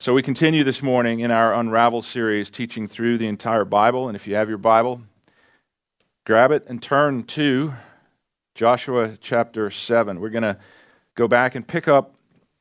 So, 0.00 0.14
we 0.14 0.22
continue 0.22 0.62
this 0.62 0.80
morning 0.80 1.18
in 1.18 1.32
our 1.32 1.52
Unravel 1.52 2.02
series, 2.02 2.52
teaching 2.52 2.86
through 2.86 3.18
the 3.18 3.26
entire 3.26 3.64
Bible. 3.64 4.06
And 4.06 4.14
if 4.14 4.28
you 4.28 4.36
have 4.36 4.48
your 4.48 4.56
Bible, 4.56 5.02
grab 6.24 6.52
it 6.52 6.64
and 6.68 6.80
turn 6.80 7.24
to 7.24 7.74
Joshua 8.54 9.18
chapter 9.20 9.72
7. 9.72 10.20
We're 10.20 10.28
going 10.28 10.44
to 10.44 10.56
go 11.16 11.26
back 11.26 11.56
and 11.56 11.66
pick 11.66 11.88
up, 11.88 12.14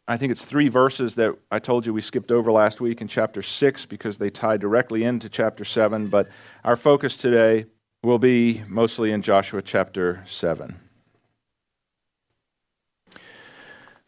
I 0.07 0.17
think 0.17 0.31
it's 0.31 0.43
three 0.43 0.67
verses 0.67 1.13
that 1.13 1.37
I 1.51 1.59
told 1.59 1.85
you 1.85 1.93
we 1.93 2.01
skipped 2.01 2.31
over 2.31 2.51
last 2.51 2.81
week 2.81 3.01
in 3.01 3.07
chapter 3.07 3.43
6 3.43 3.85
because 3.85 4.17
they 4.17 4.31
tie 4.31 4.57
directly 4.57 5.03
into 5.03 5.29
chapter 5.29 5.63
7. 5.63 6.07
But 6.07 6.27
our 6.63 6.75
focus 6.75 7.17
today 7.17 7.67
will 8.01 8.17
be 8.17 8.63
mostly 8.67 9.11
in 9.11 9.21
Joshua 9.21 9.61
chapter 9.61 10.23
7. 10.25 10.86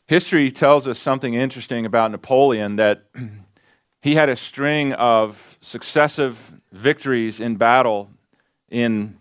History 0.09 0.49
tells 0.49 0.87
us 0.87 0.97
something 0.97 1.35
interesting 1.35 1.85
about 1.85 2.09
Napoleon 2.09 2.77
that 2.77 3.03
he 4.01 4.15
had 4.15 4.27
a 4.27 4.35
string 4.35 4.91
of 4.93 5.55
successive 5.61 6.51
victories 6.71 7.39
in 7.39 7.57
battle 7.57 8.09
in 8.71 9.19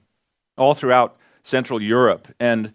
all 0.56 0.72
throughout 0.72 1.18
Central 1.42 1.82
Europe. 1.82 2.28
And 2.40 2.72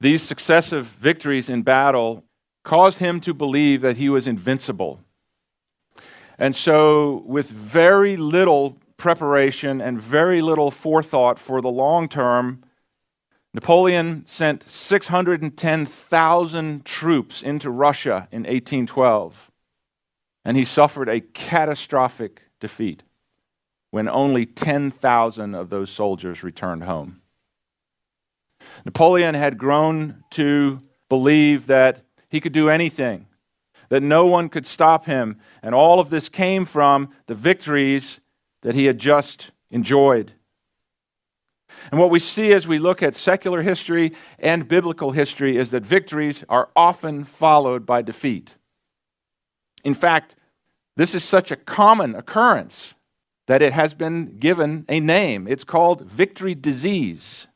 these 0.00 0.22
successive 0.22 0.86
victories 0.86 1.50
in 1.50 1.60
battle 1.60 2.24
caused 2.64 2.98
him 2.98 3.20
to 3.20 3.34
believe 3.34 3.82
that 3.82 3.98
he 3.98 4.08
was 4.08 4.26
invincible. 4.26 5.00
And 6.38 6.56
so, 6.56 7.24
with 7.26 7.50
very 7.50 8.16
little 8.16 8.78
preparation 8.96 9.82
and 9.82 10.00
very 10.00 10.40
little 10.40 10.70
forethought 10.70 11.38
for 11.38 11.60
the 11.60 11.68
long 11.68 12.08
term, 12.08 12.64
Napoleon 13.54 14.24
sent 14.26 14.68
610,000 14.68 16.84
troops 16.84 17.42
into 17.42 17.70
Russia 17.70 18.28
in 18.30 18.42
1812, 18.42 19.50
and 20.44 20.56
he 20.56 20.64
suffered 20.64 21.08
a 21.08 21.20
catastrophic 21.20 22.42
defeat 22.60 23.02
when 23.90 24.08
only 24.08 24.44
10,000 24.44 25.54
of 25.54 25.70
those 25.70 25.90
soldiers 25.90 26.42
returned 26.42 26.84
home. 26.84 27.22
Napoleon 28.84 29.34
had 29.34 29.56
grown 29.56 30.24
to 30.30 30.82
believe 31.08 31.66
that 31.66 32.02
he 32.28 32.40
could 32.40 32.52
do 32.52 32.68
anything, 32.68 33.26
that 33.88 34.02
no 34.02 34.26
one 34.26 34.50
could 34.50 34.66
stop 34.66 35.06
him, 35.06 35.38
and 35.62 35.74
all 35.74 36.00
of 36.00 36.10
this 36.10 36.28
came 36.28 36.66
from 36.66 37.08
the 37.26 37.34
victories 37.34 38.20
that 38.60 38.74
he 38.74 38.84
had 38.84 38.98
just 38.98 39.52
enjoyed. 39.70 40.32
And 41.90 42.00
what 42.00 42.10
we 42.10 42.18
see 42.18 42.52
as 42.52 42.66
we 42.66 42.78
look 42.78 43.02
at 43.02 43.16
secular 43.16 43.62
history 43.62 44.12
and 44.38 44.68
biblical 44.68 45.12
history 45.12 45.56
is 45.56 45.70
that 45.70 45.84
victories 45.84 46.44
are 46.48 46.68
often 46.76 47.24
followed 47.24 47.86
by 47.86 48.02
defeat. 48.02 48.56
In 49.84 49.94
fact, 49.94 50.36
this 50.96 51.14
is 51.14 51.24
such 51.24 51.50
a 51.50 51.56
common 51.56 52.14
occurrence 52.14 52.94
that 53.46 53.62
it 53.62 53.72
has 53.72 53.94
been 53.94 54.36
given 54.38 54.84
a 54.88 55.00
name. 55.00 55.48
It's 55.48 55.64
called 55.64 56.02
victory 56.02 56.54
disease. 56.54 57.46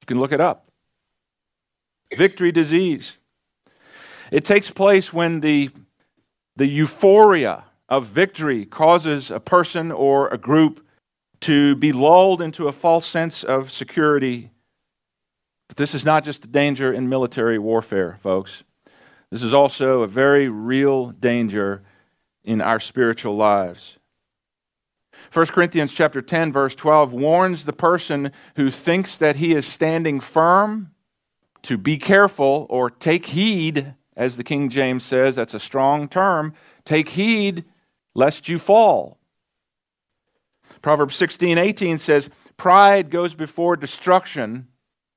You 0.00 0.06
can 0.06 0.20
look 0.20 0.32
it 0.32 0.40
up. 0.40 0.70
Victory 2.16 2.52
disease. 2.52 3.14
It 4.30 4.44
takes 4.44 4.70
place 4.70 5.12
when 5.12 5.40
the, 5.40 5.70
the 6.54 6.66
euphoria 6.66 7.64
of 7.88 8.06
victory 8.06 8.64
causes 8.64 9.30
a 9.30 9.40
person 9.40 9.90
or 9.90 10.28
a 10.28 10.38
group 10.38 10.85
to 11.46 11.76
be 11.76 11.92
lulled 11.92 12.42
into 12.42 12.66
a 12.66 12.72
false 12.72 13.06
sense 13.06 13.44
of 13.44 13.70
security. 13.70 14.50
But 15.68 15.76
this 15.76 15.94
is 15.94 16.04
not 16.04 16.24
just 16.24 16.44
a 16.44 16.48
danger 16.48 16.92
in 16.92 17.08
military 17.08 17.56
warfare, 17.56 18.18
folks. 18.20 18.64
This 19.30 19.44
is 19.44 19.54
also 19.54 20.02
a 20.02 20.08
very 20.08 20.48
real 20.48 21.10
danger 21.10 21.84
in 22.42 22.60
our 22.60 22.80
spiritual 22.80 23.34
lives. 23.34 23.96
1 25.32 25.46
Corinthians 25.46 25.92
chapter 25.92 26.20
10 26.20 26.52
verse 26.52 26.74
12 26.74 27.12
warns 27.12 27.64
the 27.64 27.72
person 27.72 28.32
who 28.56 28.68
thinks 28.68 29.16
that 29.16 29.36
he 29.36 29.54
is 29.54 29.66
standing 29.66 30.18
firm 30.18 30.90
to 31.62 31.78
be 31.78 31.96
careful 31.96 32.66
or 32.68 32.90
take 32.90 33.26
heed 33.26 33.94
as 34.16 34.36
the 34.36 34.44
King 34.44 34.68
James 34.68 35.04
says 35.04 35.36
that's 35.36 35.54
a 35.54 35.60
strong 35.60 36.08
term 36.08 36.54
take 36.84 37.10
heed 37.10 37.64
lest 38.14 38.48
you 38.48 38.58
fall 38.58 39.18
Proverbs 40.82 41.16
16, 41.16 41.58
18 41.58 41.98
says, 41.98 42.30
Pride 42.56 43.10
goes 43.10 43.34
before 43.34 43.76
destruction, 43.76 44.68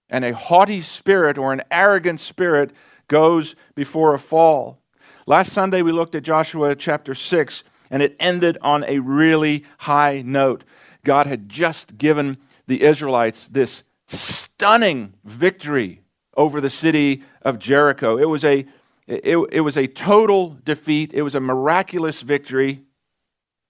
and 0.09 0.25
a 0.25 0.33
haughty 0.33 0.81
spirit 0.81 1.37
or 1.37 1.53
an 1.53 1.61
arrogant 1.71 2.19
spirit 2.19 2.71
goes 3.07 3.55
before 3.75 4.13
a 4.13 4.19
fall. 4.19 4.81
Last 5.25 5.51
Sunday 5.51 5.81
we 5.81 5.91
looked 5.91 6.15
at 6.15 6.23
Joshua 6.23 6.75
chapter 6.75 7.13
6, 7.13 7.63
and 7.91 8.01
it 8.01 8.15
ended 8.19 8.57
on 8.61 8.83
a 8.85 8.99
really 8.99 9.65
high 9.79 10.21
note. 10.21 10.63
God 11.03 11.27
had 11.27 11.49
just 11.49 11.97
given 11.97 12.37
the 12.67 12.83
Israelites 12.83 13.47
this 13.47 13.83
stunning 14.07 15.13
victory 15.23 16.01
over 16.35 16.61
the 16.61 16.69
city 16.69 17.23
of 17.41 17.59
Jericho. 17.59 18.17
It 18.17 18.29
was 18.29 18.43
a, 18.43 18.65
it, 19.07 19.37
it 19.51 19.61
was 19.61 19.77
a 19.77 19.87
total 19.87 20.57
defeat, 20.63 21.13
it 21.13 21.21
was 21.21 21.35
a 21.35 21.39
miraculous 21.39 22.21
victory. 22.21 22.83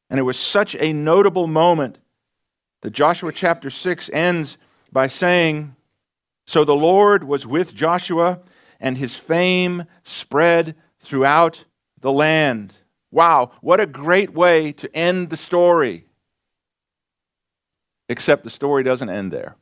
And 0.10 0.20
it 0.20 0.24
was 0.24 0.40
such 0.40 0.76
a 0.80 0.92
notable 0.92 1.48
moment 1.48 2.00
that 2.82 2.92
Joshua 2.92 3.32
chapter 3.32 3.70
6 3.70 4.10
ends 4.12 4.58
by 4.92 5.08
saying, 5.08 5.76
So 6.48 6.64
the 6.64 6.76
Lord 6.76 7.24
was 7.24 7.46
with 7.46 7.76
Joshua, 7.76 8.40
and 8.80 8.98
his 8.98 9.16
fame 9.16 9.86
spread 10.04 10.76
throughout 11.00 11.66
the 12.00 12.12
land. 12.12 12.74
Wow, 13.12 13.52
what 13.62 13.80
a 13.80 13.86
great 13.86 14.34
way 14.34 14.72
to 14.74 14.96
end 14.96 15.30
the 15.30 15.38
story. 15.38 16.06
Except 18.08 18.44
the 18.44 18.50
story 18.50 18.84
doesn't 18.84 19.10
end 19.10 19.32
there. 19.32 19.56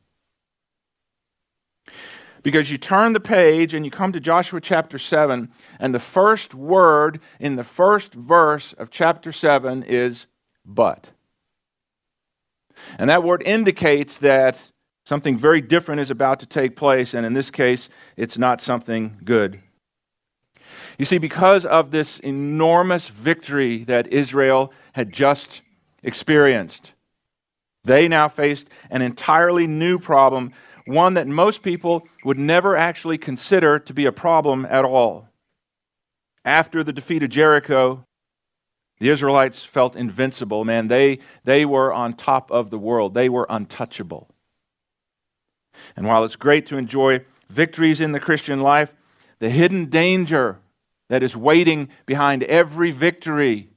Because 2.44 2.72
you 2.72 2.78
turn 2.78 3.14
the 3.14 3.20
page 3.20 3.74
and 3.74 3.84
you 3.84 3.92
come 3.92 4.14
to 4.14 4.20
Joshua 4.20 4.62
chapter 4.62 5.00
7, 5.00 5.52
and 5.80 5.94
the 5.94 6.00
first 6.00 6.54
word 6.54 7.20
in 7.40 7.56
the 7.56 7.64
first 7.64 8.14
verse 8.14 8.74
of 8.74 8.90
chapter 8.90 9.32
7 9.32 9.84
is 9.84 10.28
but. 10.68 11.12
And 13.00 13.10
that 13.10 13.24
word 13.24 13.42
indicates 13.44 14.20
that 14.20 14.72
something 15.06 15.38
very 15.38 15.62
different 15.62 16.02
is 16.02 16.12
about 16.12 16.40
to 16.42 16.46
take 16.46 16.76
place, 16.76 17.14
and 17.14 17.26
in 17.26 17.34
this 17.34 17.50
case, 17.50 17.90
it's 18.18 18.38
not 18.38 18.62
something 18.62 19.20
good. 19.24 19.62
You 21.00 21.06
see, 21.06 21.18
because 21.18 21.66
of 21.66 21.92
this 21.92 22.20
enormous 22.20 23.08
victory 23.08 23.84
that 23.86 24.08
Israel 24.08 24.74
had 24.94 25.14
just 25.14 25.62
experienced, 26.04 26.94
they 27.84 28.08
now 28.08 28.28
faced 28.28 28.68
an 28.90 29.02
entirely 29.02 29.66
new 29.66 29.98
problem, 29.98 30.52
one 30.86 31.14
that 31.14 31.28
most 31.28 31.62
people 31.62 32.08
would 32.26 32.38
never 32.38 32.76
actually 32.76 33.18
consider 33.18 33.80
to 33.80 33.94
be 33.94 34.06
a 34.06 34.12
problem 34.12 34.66
at 34.70 34.84
all. 34.84 35.30
After 36.44 36.84
the 36.84 36.94
defeat 36.94 37.24
of 37.24 37.30
Jericho, 37.30 38.06
the 39.00 39.10
Israelites 39.10 39.64
felt 39.64 39.96
invincible, 39.96 40.66
man. 40.66 40.88
They, 40.88 41.20
they 41.44 41.66
were 41.66 41.94
on 41.94 42.14
top 42.14 42.52
of 42.52 42.70
the 42.70 42.80
world, 42.80 43.14
they 43.14 43.30
were 43.30 43.46
untouchable. 43.50 44.30
And 45.96 46.08
while 46.08 46.24
it's 46.24 46.36
great 46.36 46.66
to 46.68 46.78
enjoy 46.78 47.22
victories 47.50 48.02
in 48.02 48.12
the 48.12 48.20
Christian 48.20 48.62
life, 48.62 48.96
the 49.40 49.50
hidden 49.50 49.86
danger 49.86 50.60
that 51.10 51.24
is 51.24 51.36
waiting 51.36 51.90
behind 52.06 52.44
every 52.44 52.92
victory 52.92 53.70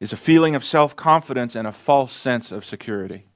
is 0.00 0.12
a 0.12 0.16
feeling 0.16 0.54
of 0.54 0.64
self 0.64 0.94
confidence 0.94 1.54
and 1.54 1.66
a 1.66 1.72
false 1.72 2.12
sense 2.12 2.52
of 2.52 2.64
security, 2.64 3.26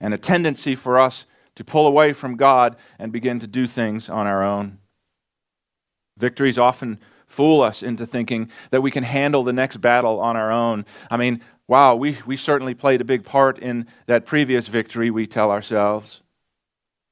and 0.00 0.12
a 0.12 0.18
tendency 0.18 0.74
for 0.74 0.98
us 0.98 1.24
to 1.54 1.64
pull 1.64 1.86
away 1.86 2.12
from 2.12 2.36
God 2.36 2.76
and 2.98 3.12
begin 3.12 3.38
to 3.40 3.46
do 3.46 3.66
things 3.66 4.08
on 4.08 4.26
our 4.26 4.42
own. 4.44 4.78
Victories 6.18 6.58
often 6.58 6.98
fool 7.28 7.62
us 7.62 7.82
into 7.82 8.06
thinking 8.06 8.50
that 8.70 8.80
we 8.80 8.90
can 8.90 9.04
handle 9.04 9.44
the 9.44 9.52
next 9.52 9.80
battle 9.80 10.18
on 10.18 10.36
our 10.36 10.50
own. 10.50 10.84
I 11.10 11.16
mean, 11.16 11.40
wow, 11.68 11.94
we, 11.94 12.18
we 12.26 12.36
certainly 12.36 12.74
played 12.74 13.00
a 13.00 13.04
big 13.04 13.24
part 13.24 13.58
in 13.58 13.86
that 14.06 14.26
previous 14.26 14.66
victory, 14.66 15.10
we 15.10 15.26
tell 15.26 15.50
ourselves. 15.50 16.20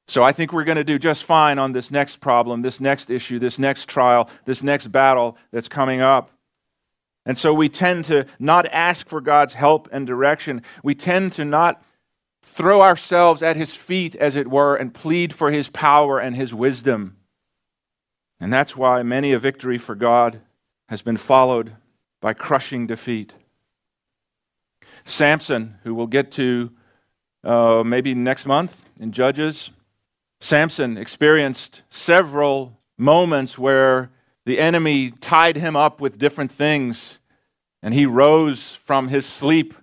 So 0.07 0.23
I 0.23 0.31
think 0.31 0.53
we're 0.53 0.63
going 0.63 0.77
to 0.77 0.83
do 0.83 0.97
just 0.97 1.23
fine 1.23 1.59
on 1.59 1.73
this 1.73 1.91
next 1.91 2.19
problem, 2.19 2.61
this 2.61 2.79
next 2.79 3.09
issue, 3.09 3.39
this 3.39 3.59
next 3.59 3.87
trial, 3.87 4.29
this 4.45 4.63
next 4.63 4.87
battle 4.87 5.37
that's 5.51 5.67
coming 5.67 6.01
up. 6.01 6.31
And 7.25 7.37
so 7.37 7.53
we 7.53 7.67
tend 7.67 8.05
to 8.05 8.25
not 8.39 8.65
ask 8.67 9.07
for 9.09 9.19
God's 9.19 9.53
help 9.53 9.89
and 9.91 10.07
direction. 10.07 10.61
We 10.81 10.95
tend 10.95 11.33
to 11.33 11.43
not 11.43 11.83
throw 12.41 12.81
ourselves 12.81 13.43
at 13.43 13.57
his 13.57 13.75
feet, 13.75 14.15
as 14.15 14.37
it 14.37 14.49
were, 14.49 14.77
and 14.77 14.93
plead 14.93 15.33
for 15.33 15.51
his 15.51 15.67
power 15.69 16.19
and 16.19 16.35
his 16.35 16.53
wisdom. 16.53 17.16
And 18.39 18.53
that's 18.53 18.77
why 18.77 19.03
many 19.03 19.33
a 19.33 19.39
victory 19.39 19.77
for 19.77 19.95
God 19.95 20.41
has 20.89 21.01
been 21.01 21.17
followed 21.17 21.75
by 22.21 22.33
crushing 22.33 22.87
defeat. 22.87 23.33
Samson, 25.05 25.75
who 25.83 25.95
we'll 25.95 26.07
get 26.07 26.31
to 26.33 26.71
uh, 27.43 27.83
maybe 27.85 28.13
next 28.13 28.45
month 28.45 28.85
in 28.99 29.11
Judges, 29.11 29.71
Samson 30.39 30.97
experienced 30.97 31.81
several 31.89 32.79
moments 32.97 33.57
where 33.57 34.11
the 34.45 34.59
enemy 34.59 35.11
tied 35.11 35.55
him 35.55 35.75
up 35.75 35.99
with 35.99 36.17
different 36.17 36.51
things 36.51 37.19
And 37.81 37.93
he 37.93 38.05
rose 38.05 38.73
from 38.73 39.09
his 39.09 39.25
sleep 39.25 39.73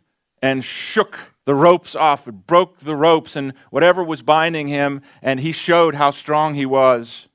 and 0.43 0.65
shook 0.65 1.35
the 1.45 1.55
ropes 1.55 1.95
off, 1.95 2.25
broke 2.27 2.79
the 2.79 2.97
ropes 2.97 3.37
and 3.37 3.55
whatever 3.71 4.03
was 4.03 4.23
binding 4.23 4.69
him, 4.69 5.01
and 5.23 5.41
he 5.41 5.53
showed 5.53 5.95
how 5.95 6.11
strong 6.11 6.55
he 6.55 6.67
was. 6.67 7.29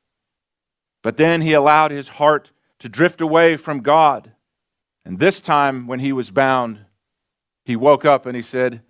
But 1.01 1.17
then 1.17 1.41
he 1.41 1.53
allowed 1.53 1.91
his 1.91 2.09
heart 2.09 2.51
to 2.79 2.89
drift 2.89 3.21
away 3.21 3.57
from 3.57 3.81
God. 3.81 4.31
And 5.05 5.19
this 5.19 5.41
time, 5.41 5.87
when 5.87 5.99
he 5.99 6.11
was 6.11 6.31
bound, 6.31 6.85
he 7.65 7.75
woke 7.75 8.05
up 8.05 8.25
and 8.25 8.35
he 8.35 8.41
said, 8.43 8.81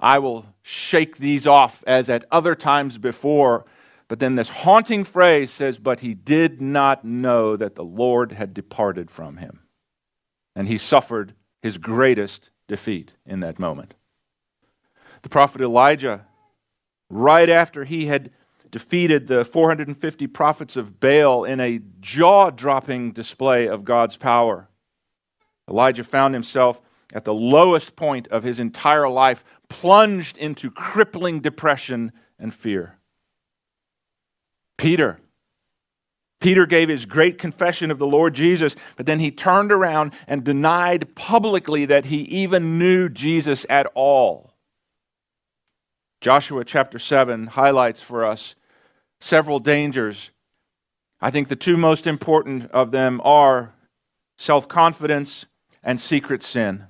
I 0.00 0.18
will 0.18 0.46
shake 0.62 1.18
these 1.18 1.46
off 1.46 1.84
as 1.86 2.08
at 2.08 2.24
other 2.30 2.54
times 2.54 2.98
before. 2.98 3.64
But 4.08 4.18
then 4.18 4.34
this 4.34 4.48
haunting 4.48 5.04
phrase 5.04 5.50
says, 5.50 5.78
But 5.78 6.00
he 6.00 6.14
did 6.14 6.60
not 6.60 7.04
know 7.04 7.56
that 7.56 7.76
the 7.76 7.84
Lord 7.84 8.32
had 8.32 8.52
departed 8.52 9.10
from 9.10 9.36
him. 9.36 9.60
And 10.56 10.68
he 10.68 10.76
suffered 10.76 11.34
his 11.62 11.78
greatest 11.78 12.50
defeat 12.66 13.12
in 13.24 13.40
that 13.40 13.58
moment. 13.58 13.94
The 15.22 15.28
prophet 15.28 15.60
Elijah, 15.60 16.26
right 17.08 17.48
after 17.48 17.84
he 17.84 18.06
had 18.06 18.32
defeated 18.72 19.28
the 19.28 19.44
450 19.44 20.26
prophets 20.26 20.76
of 20.76 20.98
Baal 20.98 21.44
in 21.44 21.60
a 21.60 21.80
jaw 22.00 22.50
dropping 22.50 23.12
display 23.12 23.68
of 23.68 23.84
God's 23.84 24.16
power, 24.16 24.68
Elijah 25.68 26.02
found 26.02 26.34
himself 26.34 26.80
at 27.12 27.24
the 27.24 27.34
lowest 27.34 27.94
point 27.94 28.26
of 28.28 28.42
his 28.42 28.58
entire 28.58 29.08
life, 29.08 29.44
plunged 29.68 30.38
into 30.38 30.70
crippling 30.70 31.40
depression 31.40 32.10
and 32.38 32.52
fear. 32.52 32.98
Peter. 34.78 35.20
Peter 36.40 36.66
gave 36.66 36.88
his 36.88 37.06
great 37.06 37.38
confession 37.38 37.90
of 37.90 37.98
the 37.98 38.06
Lord 38.06 38.34
Jesus, 38.34 38.74
but 38.96 39.06
then 39.06 39.20
he 39.20 39.30
turned 39.30 39.70
around 39.70 40.12
and 40.26 40.42
denied 40.42 41.14
publicly 41.14 41.84
that 41.84 42.06
he 42.06 42.22
even 42.22 42.78
knew 42.78 43.08
Jesus 43.08 43.64
at 43.68 43.86
all. 43.94 44.54
Joshua 46.20 46.64
chapter 46.64 46.98
7 46.98 47.48
highlights 47.48 48.00
for 48.00 48.24
us 48.24 48.54
several 49.22 49.60
dangers. 49.60 50.30
I 51.20 51.30
think 51.30 51.48
the 51.48 51.56
two 51.56 51.76
most 51.76 52.06
important 52.06 52.70
of 52.72 52.90
them 52.90 53.20
are 53.24 53.72
self 54.36 54.68
confidence 54.68 55.46
and 55.82 56.00
secret 56.00 56.42
sin. 56.42 56.86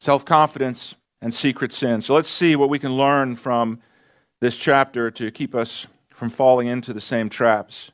Self 0.00 0.24
confidence 0.24 0.96
and 1.20 1.32
secret 1.32 1.72
sin. 1.72 2.02
So 2.02 2.14
let's 2.14 2.28
see 2.28 2.56
what 2.56 2.68
we 2.68 2.80
can 2.80 2.96
learn 2.96 3.36
from 3.36 3.80
this 4.40 4.56
chapter 4.56 5.10
to 5.12 5.30
keep 5.30 5.54
us 5.54 5.86
from 6.10 6.28
falling 6.28 6.66
into 6.66 6.92
the 6.92 7.00
same 7.00 7.28
traps. 7.28 7.92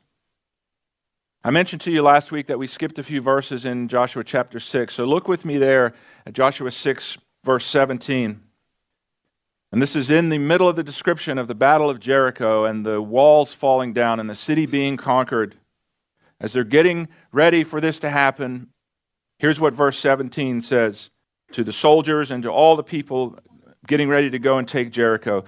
I 1.43 1.51
mentioned 1.51 1.81
to 1.81 1.91
you 1.91 2.01
last 2.01 2.31
week 2.31 2.47
that 2.47 2.59
we 2.59 2.67
skipped 2.67 2.97
a 2.97 3.03
few 3.03 3.21
verses 3.21 3.63
in 3.63 3.87
Joshua 3.87 4.23
chapter 4.23 4.59
6. 4.59 4.93
So 4.93 5.05
look 5.05 5.27
with 5.27 5.45
me 5.45 5.57
there 5.57 5.93
at 6.25 6.33
Joshua 6.33 6.71
6, 6.71 7.17
verse 7.45 7.65
17. 7.65 8.41
And 9.71 9.81
this 9.81 9.95
is 9.95 10.09
in 10.09 10.29
the 10.29 10.39
middle 10.39 10.67
of 10.67 10.75
the 10.75 10.83
description 10.83 11.37
of 11.37 11.47
the 11.47 11.55
Battle 11.55 11.89
of 11.89 11.99
Jericho 11.99 12.65
and 12.65 12.85
the 12.85 13.01
walls 13.01 13.53
falling 13.53 13.93
down 13.93 14.19
and 14.19 14.29
the 14.29 14.35
city 14.35 14.65
being 14.65 14.97
conquered. 14.97 15.55
As 16.39 16.53
they're 16.53 16.63
getting 16.63 17.07
ready 17.31 17.63
for 17.63 17.79
this 17.79 17.99
to 17.99 18.09
happen, 18.09 18.69
here's 19.37 19.59
what 19.59 19.73
verse 19.73 19.99
17 19.99 20.61
says 20.61 21.11
to 21.51 21.63
the 21.63 21.73
soldiers 21.73 22.31
and 22.31 22.41
to 22.43 22.49
all 22.49 22.75
the 22.75 22.83
people 22.83 23.37
getting 23.85 24.09
ready 24.09 24.29
to 24.29 24.39
go 24.39 24.57
and 24.57 24.67
take 24.67 24.91
Jericho. 24.91 25.43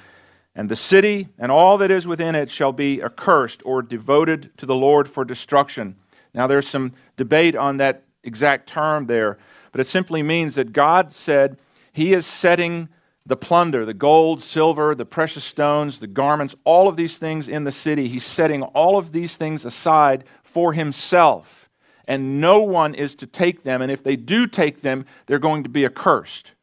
And 0.54 0.70
the 0.70 0.76
city 0.76 1.30
and 1.40 1.52
all 1.52 1.78
that 1.80 1.90
is 1.90 2.06
within 2.06 2.36
it 2.36 2.52
shall 2.52 2.74
be 2.74 3.02
accursed 3.02 3.62
or 3.66 3.82
devoted 3.82 4.56
to 4.58 4.66
the 4.66 4.76
Lord 4.76 5.08
for 5.08 5.26
destruction. 5.26 5.96
Now, 6.34 6.46
there's 6.46 6.68
some 6.68 6.94
debate 7.18 7.56
on 7.56 7.78
that 7.78 8.04
exact 8.24 8.68
term 8.68 9.08
there, 9.08 9.38
but 9.72 9.82
it 9.82 9.88
simply 9.88 10.22
means 10.22 10.56
that 10.56 10.74
God 10.74 11.12
said 11.12 11.58
He 11.92 12.14
is 12.14 12.26
setting 12.26 12.90
the 13.26 13.38
plunder, 13.38 13.86
the 13.86 13.94
gold, 13.94 14.42
silver, 14.42 14.96
the 14.96 15.06
precious 15.06 15.44
stones, 15.44 16.00
the 16.00 16.08
garments, 16.08 16.56
all 16.64 16.88
of 16.88 16.96
these 16.96 17.18
things 17.18 17.48
in 17.48 17.64
the 17.64 17.72
city. 17.72 18.08
He's 18.08 18.26
setting 18.26 18.64
all 18.64 18.98
of 18.98 19.12
these 19.12 19.38
things 19.38 19.64
aside 19.64 20.24
for 20.44 20.74
himself. 20.74 21.70
And 22.08 22.42
no 22.42 22.60
one 22.62 22.96
is 22.96 23.16
to 23.16 23.28
take 23.28 23.64
them. 23.64 23.82
And 23.82 23.92
if 23.92 24.04
they 24.04 24.16
do 24.16 24.48
take 24.48 24.82
them, 24.82 25.06
they're 25.28 25.40
going 25.40 25.64
to 25.64 25.70
be 25.70 25.86
accursed. 25.86 26.54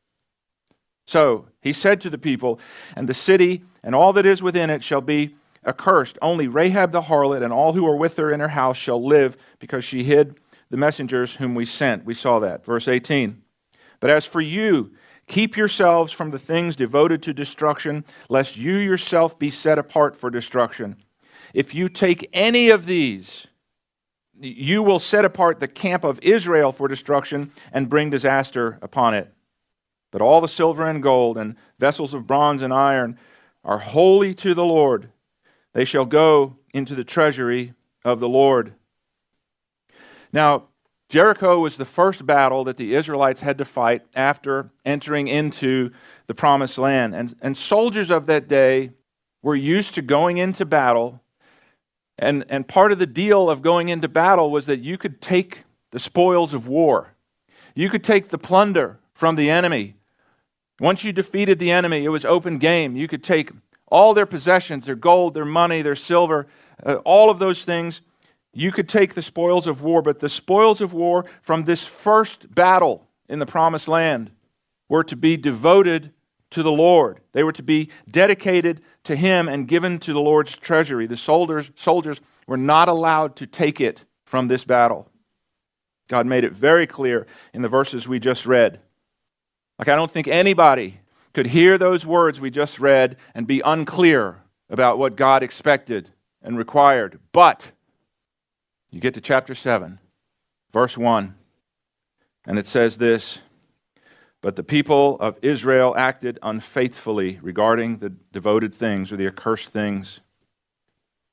So 1.07 1.47
he 1.63 1.73
said 1.73 2.01
to 2.03 2.11
the 2.11 2.19
people, 2.19 2.61
And 2.97 3.09
the 3.09 3.15
city 3.15 3.63
and 3.83 3.95
all 3.95 4.13
that 4.13 4.27
is 4.27 4.43
within 4.43 4.69
it 4.69 4.85
shall 4.85 5.01
be 5.01 5.37
accursed. 5.65 6.19
Only 6.21 6.49
Rahab 6.49 6.93
the 6.93 7.03
harlot 7.03 7.43
and 7.43 7.53
all 7.53 7.73
who 7.73 7.87
are 7.87 7.97
with 7.97 8.17
her 8.17 8.33
in 8.33 8.41
her 8.41 8.49
house 8.49 8.77
shall 8.77 9.03
live, 9.03 9.37
because 9.59 9.85
she 9.85 10.05
hid 10.05 10.39
the 10.71 10.77
messengers 10.77 11.37
whom 11.37 11.55
we 11.55 11.65
sent. 11.65 12.05
We 12.05 12.15
saw 12.15 12.41
that. 12.41 12.65
Verse 12.65 12.89
18. 12.89 13.43
But 14.01 14.11
as 14.11 14.27
for 14.27 14.41
you, 14.41 14.93
Keep 15.29 15.57
yourselves 15.57 16.11
from 16.11 16.31
the 16.31 16.39
things 16.39 16.75
devoted 16.75 17.23
to 17.23 17.35
destruction, 17.35 18.05
lest 18.29 18.57
you 18.57 18.77
yourself 18.77 19.39
be 19.39 19.51
set 19.51 19.79
apart 19.79 20.17
for 20.17 20.31
destruction. 20.31 20.97
If 21.55 21.75
you 21.75 21.89
take 21.89 22.29
any 22.33 22.71
of 22.71 22.87
these, 22.87 23.47
you 24.41 24.83
will 24.83 24.99
set 24.99 25.25
apart 25.25 25.61
the 25.61 25.69
camp 25.69 26.03
of 26.03 26.19
Israel 26.23 26.73
for 26.73 26.89
destruction 26.89 27.53
and 27.73 27.89
bring 27.89 28.09
disaster 28.09 28.79
upon 28.81 29.15
it. 29.15 29.33
But 30.11 30.23
all 30.23 30.41
the 30.41 30.49
silver 30.49 30.89
and 30.89 31.03
gold 31.03 31.37
and 31.37 31.57
vessels 31.79 32.15
of 32.15 32.27
bronze 32.27 32.63
and 32.63 32.73
iron 32.73 33.19
are 33.65 33.79
holy 33.79 34.35
to 34.35 34.55
the 34.55 34.65
Lord. 34.65 35.11
They 35.75 35.85
shall 35.85 36.07
go 36.07 36.57
into 36.73 36.95
the 36.95 37.05
treasury 37.05 37.75
of 38.05 38.21
the 38.21 38.29
Lord. 38.29 38.75
Now, 40.33 40.68
Jericho 41.09 41.59
was 41.59 41.77
the 41.77 41.87
first 41.87 42.27
battle 42.27 42.65
that 42.65 42.77
the 42.77 42.95
Israelites 42.95 43.41
had 43.41 43.57
to 43.59 43.65
fight 43.65 44.03
after 44.15 44.71
entering 44.85 45.27
into 45.27 45.91
the 46.27 46.35
promised 46.35 46.77
land. 46.77 47.15
And, 47.15 47.35
and 47.41 47.57
soldiers 47.57 48.11
of 48.11 48.27
that 48.27 48.47
day 48.47 48.91
were 49.43 49.57
used 49.57 49.95
to 49.95 50.03
going 50.03 50.37
into 50.37 50.67
battle. 50.67 51.23
And, 52.19 52.45
and 52.51 52.69
part 52.69 52.93
of 52.93 52.99
the 52.99 53.07
deal 53.07 53.49
of 53.49 53.63
going 53.63 53.89
into 53.89 54.09
battle 54.09 54.51
was 54.51 54.67
that 54.67 54.81
you 54.81 54.99
could 54.99 55.23
take 55.23 55.65
the 55.93 55.99
spoils 55.99 56.53
of 56.53 56.67
war, 56.67 57.15
you 57.75 57.89
could 57.89 58.05
take 58.05 58.29
the 58.29 58.39
plunder 58.39 58.99
from 59.15 59.37
the 59.37 59.49
enemy. 59.49 59.95
Once 60.81 61.03
you 61.03 61.13
defeated 61.13 61.59
the 61.59 61.71
enemy, 61.71 62.05
it 62.05 62.09
was 62.09 62.25
open 62.25 62.59
game. 62.59 62.97
You 62.97 63.09
could 63.09 63.25
take 63.25 63.51
all 63.87 64.15
their 64.15 64.27
possessions, 64.27 64.85
their 64.85 64.95
gold, 64.95 65.35
their 65.35 65.45
money, 65.45 65.83
their 65.83 65.97
silver, 65.97 66.47
uh, 66.85 66.97
all 67.05 67.31
of 67.31 67.39
those 67.39 67.65
things, 67.65 68.01
you 68.59 68.73
could 68.73 68.89
take 68.89 69.15
the 69.15 69.23
spoils 69.23 69.67
of 69.67 69.83
war, 69.83 70.03
but 70.03 70.19
the 70.19 70.29
spoils 70.29 70.81
of 70.81 70.93
war 70.93 71.25
from 71.43 71.65
this 71.65 71.85
first 71.85 72.53
battle 72.53 73.07
in 73.29 73.39
the 73.39 73.47
promised 73.47 73.87
land 73.87 74.33
were 74.89 75.05
to 75.05 75.17
be 75.17 75.37
devoted 75.37 76.13
to 76.51 76.63
the 76.63 76.73
Lord. 76.73 77.21
They 77.33 77.45
were 77.45 77.53
to 77.53 77.63
be 77.63 77.91
dedicated 78.11 78.81
to 79.05 79.15
Him 79.15 79.49
and 79.49 79.69
given 79.69 79.99
to 80.01 80.13
the 80.13 80.21
Lord's 80.21 80.57
treasury. 80.57 81.07
The 81.07 81.17
soldiers, 81.17 81.71
soldiers 81.77 82.21
were 82.49 82.57
not 82.57 82.89
allowed 82.89 83.37
to 83.37 83.47
take 83.47 83.81
it 83.81 84.05
from 84.25 84.49
this 84.49 84.65
battle. 84.65 85.09
God 86.09 86.27
made 86.27 86.43
it 86.43 86.53
very 86.53 86.87
clear 86.87 87.27
in 87.53 87.63
the 87.63 87.69
verses 87.69 88.09
we 88.09 88.19
just 88.19 88.45
read. 88.45 88.81
Like, 89.79 89.89
I 89.89 89.95
don't 89.95 90.11
think 90.11 90.27
anybody 90.27 91.01
could 91.33 91.47
hear 91.47 91.79
those 91.79 92.05
words 92.05 92.41
we 92.41 92.51
just 92.51 92.81
read 92.81 93.17
and 93.35 93.47
be 93.47 93.61
unclear 93.61 94.43
about 94.69 94.99
what 94.99 95.15
God 95.15 95.43
expected 95.43 96.11
and 96.43 96.59
required. 96.59 97.21
But 97.33 97.73
you 98.91 99.01
get 99.01 99.15
to 99.15 99.21
chapter 99.21 99.55
7, 99.55 99.99
verse 100.73 100.97
1, 100.97 101.35
and 102.47 102.59
it 102.59 102.67
says 102.67 102.99
this 102.99 103.41
But 104.41 104.57
the 104.57 104.63
people 104.63 105.17
of 105.21 105.37
Israel 105.43 105.95
acted 105.97 106.39
unfaithfully 106.43 107.39
regarding 107.43 107.99
the 107.99 108.11
devoted 108.33 108.75
things 108.75 109.13
or 109.13 109.17
the 109.17 109.27
accursed 109.27 109.69
things. 109.69 110.21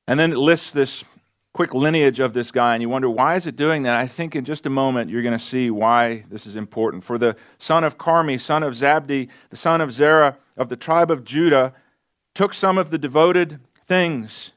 And 0.07 0.19
then 0.19 0.33
it 0.33 0.38
lists 0.38 0.71
this 0.71 1.03
quick 1.55 1.74
lineage 1.74 2.19
of 2.19 2.33
this 2.33 2.51
guy, 2.51 2.74
and 2.74 2.81
you 2.81 2.89
wonder, 2.89 3.09
why 3.09 3.35
is 3.35 3.47
it 3.47 3.55
doing 3.55 3.83
that? 3.83 3.97
I 3.97 4.07
think 4.07 4.35
in 4.35 4.43
just 4.43 4.65
a 4.65 4.69
moment 4.69 5.09
you're 5.09 5.21
going 5.21 5.38
to 5.38 5.43
see 5.43 5.71
why 5.71 6.25
this 6.29 6.45
is 6.45 6.57
important. 6.57 7.05
For 7.05 7.17
the 7.17 7.38
son 7.57 7.85
of 7.85 7.97
Carmi, 7.97 8.39
son 8.39 8.62
of 8.62 8.74
Zabdi, 8.74 9.29
the 9.50 9.55
son 9.55 9.79
of 9.79 9.93
Zerah 9.93 10.38
of 10.57 10.67
the 10.67 10.75
tribe 10.75 11.09
of 11.09 11.24
Judah, 11.24 11.74
took 12.33 12.53
some 12.53 12.77
of 12.77 12.89
the 12.89 12.97
devoted 12.97 13.62
things, 13.88 14.51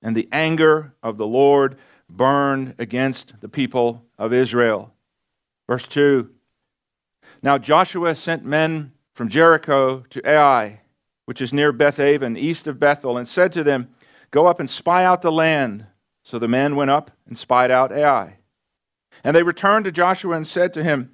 and 0.00 0.16
the 0.16 0.28
anger 0.32 0.94
of 1.02 1.18
the 1.18 1.26
Lord 1.26 1.76
burned 2.08 2.74
against 2.78 3.40
the 3.40 3.48
people 3.48 4.04
of 4.18 4.32
Israel. 4.32 4.92
Verse 5.68 5.86
2 5.86 6.30
Now 7.42 7.58
Joshua 7.58 8.14
sent 8.14 8.44
men 8.44 8.92
from 9.14 9.28
Jericho 9.28 10.04
to 10.10 10.28
Ai, 10.28 10.80
which 11.26 11.40
is 11.40 11.52
near 11.52 11.72
Bethaven, 11.72 12.36
east 12.36 12.66
of 12.66 12.78
Bethel, 12.78 13.18
and 13.18 13.28
said 13.28 13.52
to 13.52 13.62
them, 13.62 13.88
Go 14.30 14.46
up 14.46 14.60
and 14.60 14.68
spy 14.68 15.04
out 15.04 15.22
the 15.22 15.32
land. 15.32 15.86
So 16.22 16.38
the 16.38 16.48
men 16.48 16.76
went 16.76 16.90
up 16.90 17.10
and 17.26 17.38
spied 17.38 17.70
out 17.70 17.92
Ai. 17.92 18.38
And 19.24 19.34
they 19.34 19.42
returned 19.42 19.84
to 19.86 19.92
Joshua 19.92 20.36
and 20.36 20.46
said 20.46 20.72
to 20.74 20.84
him, 20.84 21.10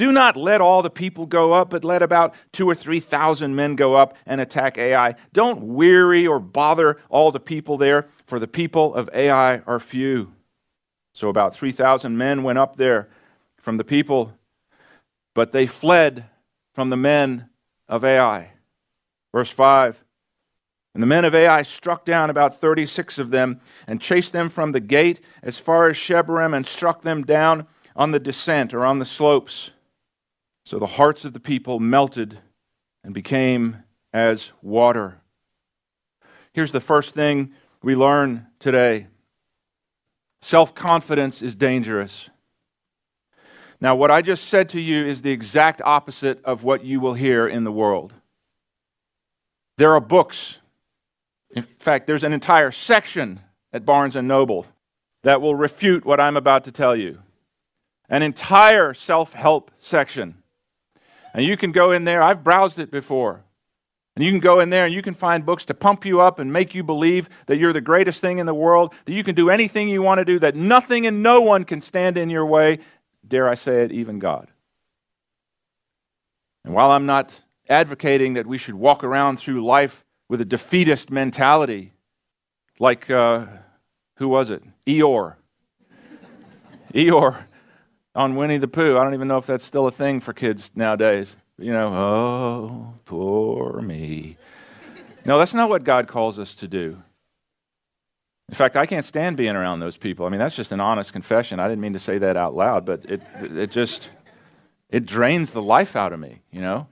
do 0.00 0.12
not 0.12 0.34
let 0.34 0.62
all 0.62 0.80
the 0.80 0.88
people 0.88 1.26
go 1.26 1.52
up, 1.52 1.68
but 1.68 1.84
let 1.84 2.00
about 2.00 2.34
two 2.52 2.66
or 2.66 2.74
three 2.74 3.00
thousand 3.00 3.54
men 3.54 3.76
go 3.76 3.94
up 3.94 4.16
and 4.24 4.40
attack 4.40 4.78
Ai. 4.78 5.14
Don't 5.34 5.60
weary 5.62 6.26
or 6.26 6.40
bother 6.40 6.96
all 7.10 7.30
the 7.30 7.38
people 7.38 7.76
there, 7.76 8.08
for 8.24 8.38
the 8.38 8.48
people 8.48 8.94
of 8.94 9.10
Ai 9.12 9.58
are 9.58 9.78
few. 9.78 10.32
So 11.12 11.28
about 11.28 11.54
3,000 11.54 12.16
men 12.16 12.44
went 12.44 12.58
up 12.58 12.76
there 12.76 13.08
from 13.58 13.76
the 13.76 13.84
people 13.84 14.32
but 15.34 15.52
they 15.52 15.66
fled 15.66 16.26
from 16.72 16.90
the 16.90 16.96
men 16.96 17.48
of 17.88 18.04
Ai. 18.04 18.52
Verse 19.32 19.50
5 19.50 20.04
And 20.94 21.02
the 21.02 21.06
men 21.06 21.24
of 21.24 21.34
Ai 21.34 21.62
struck 21.62 22.04
down 22.04 22.30
about 22.30 22.58
36 22.58 23.18
of 23.18 23.30
them 23.30 23.60
and 23.86 24.00
chased 24.00 24.32
them 24.32 24.48
from 24.48 24.72
the 24.72 24.80
gate 24.80 25.20
as 25.42 25.58
far 25.58 25.88
as 25.88 25.96
Shebarim 25.96 26.56
and 26.56 26.66
struck 26.66 27.02
them 27.02 27.22
down 27.22 27.66
on 27.94 28.12
the 28.12 28.18
descent 28.18 28.72
or 28.72 28.84
on 28.84 28.98
the 28.98 29.04
slopes. 29.04 29.70
So 30.64 30.78
the 30.78 30.86
hearts 30.86 31.24
of 31.24 31.32
the 31.32 31.40
people 31.40 31.80
melted 31.80 32.38
and 33.02 33.14
became 33.14 33.82
as 34.12 34.50
water. 34.62 35.20
Here's 36.52 36.72
the 36.72 36.80
first 36.80 37.12
thing 37.12 37.52
we 37.82 37.94
learn 37.94 38.46
today 38.58 39.06
self 40.42 40.74
confidence 40.74 41.42
is 41.42 41.54
dangerous. 41.54 42.30
Now, 43.80 43.94
what 43.94 44.10
I 44.10 44.20
just 44.20 44.44
said 44.44 44.68
to 44.70 44.80
you 44.80 45.06
is 45.06 45.22
the 45.22 45.30
exact 45.30 45.80
opposite 45.82 46.44
of 46.44 46.64
what 46.64 46.84
you 46.84 47.00
will 47.00 47.14
hear 47.14 47.48
in 47.48 47.64
the 47.64 47.72
world. 47.72 48.12
There 49.78 49.94
are 49.94 50.00
books. 50.00 50.58
In 51.52 51.62
fact, 51.62 52.06
there's 52.06 52.22
an 52.22 52.34
entire 52.34 52.70
section 52.70 53.40
at 53.72 53.86
Barnes 53.86 54.16
and 54.16 54.28
Noble 54.28 54.66
that 55.22 55.40
will 55.40 55.54
refute 55.54 56.04
what 56.04 56.20
I'm 56.20 56.36
about 56.36 56.64
to 56.64 56.72
tell 56.72 56.94
you. 56.94 57.20
An 58.10 58.22
entire 58.22 58.92
self 58.92 59.32
help 59.32 59.70
section. 59.78 60.39
And 61.34 61.44
you 61.44 61.56
can 61.56 61.72
go 61.72 61.92
in 61.92 62.04
there, 62.04 62.22
I've 62.22 62.42
browsed 62.42 62.78
it 62.78 62.90
before. 62.90 63.44
And 64.16 64.24
you 64.24 64.32
can 64.32 64.40
go 64.40 64.60
in 64.60 64.70
there 64.70 64.84
and 64.84 64.94
you 64.94 65.02
can 65.02 65.14
find 65.14 65.46
books 65.46 65.64
to 65.66 65.74
pump 65.74 66.04
you 66.04 66.20
up 66.20 66.38
and 66.38 66.52
make 66.52 66.74
you 66.74 66.82
believe 66.82 67.28
that 67.46 67.58
you're 67.58 67.72
the 67.72 67.80
greatest 67.80 68.20
thing 68.20 68.38
in 68.38 68.46
the 68.46 68.54
world, 68.54 68.92
that 69.04 69.12
you 69.12 69.22
can 69.22 69.34
do 69.34 69.50
anything 69.50 69.88
you 69.88 70.02
want 70.02 70.18
to 70.18 70.24
do, 70.24 70.38
that 70.40 70.56
nothing 70.56 71.06
and 71.06 71.22
no 71.22 71.40
one 71.40 71.64
can 71.64 71.80
stand 71.80 72.16
in 72.18 72.28
your 72.28 72.44
way. 72.44 72.80
Dare 73.26 73.48
I 73.48 73.54
say 73.54 73.84
it, 73.84 73.92
even 73.92 74.18
God. 74.18 74.50
And 76.64 76.74
while 76.74 76.90
I'm 76.90 77.06
not 77.06 77.40
advocating 77.68 78.34
that 78.34 78.46
we 78.46 78.58
should 78.58 78.74
walk 78.74 79.04
around 79.04 79.38
through 79.38 79.64
life 79.64 80.04
with 80.28 80.40
a 80.40 80.44
defeatist 80.44 81.10
mentality, 81.10 81.92
like, 82.78 83.08
uh, 83.08 83.46
who 84.16 84.28
was 84.28 84.50
it? 84.50 84.62
Eeyore. 84.86 85.36
Eeyore 86.92 87.44
on 88.14 88.36
Winnie 88.36 88.58
the 88.58 88.68
Pooh. 88.68 88.98
I 88.98 89.04
don't 89.04 89.14
even 89.14 89.28
know 89.28 89.38
if 89.38 89.46
that's 89.46 89.64
still 89.64 89.86
a 89.86 89.92
thing 89.92 90.20
for 90.20 90.32
kids 90.32 90.70
nowadays. 90.74 91.36
You 91.58 91.72
know, 91.72 91.92
oh, 91.92 92.94
poor 93.04 93.80
me. 93.82 94.36
No, 95.24 95.38
that's 95.38 95.54
not 95.54 95.68
what 95.68 95.84
God 95.84 96.08
calls 96.08 96.38
us 96.38 96.54
to 96.56 96.68
do. 96.68 97.02
In 98.48 98.54
fact, 98.54 98.76
I 98.76 98.86
can't 98.86 99.04
stand 99.04 99.36
being 99.36 99.54
around 99.54 99.78
those 99.78 99.96
people. 99.96 100.26
I 100.26 100.28
mean, 100.28 100.40
that's 100.40 100.56
just 100.56 100.72
an 100.72 100.80
honest 100.80 101.12
confession. 101.12 101.60
I 101.60 101.68
didn't 101.68 101.82
mean 101.82 101.92
to 101.92 101.98
say 101.98 102.18
that 102.18 102.36
out 102.36 102.54
loud, 102.54 102.84
but 102.84 103.04
it, 103.04 103.22
it 103.40 103.70
just, 103.70 104.10
it 104.88 105.06
drains 105.06 105.52
the 105.52 105.62
life 105.62 105.94
out 105.94 106.12
of 106.12 106.18
me, 106.18 106.40
you 106.50 106.60
know? 106.60 106.88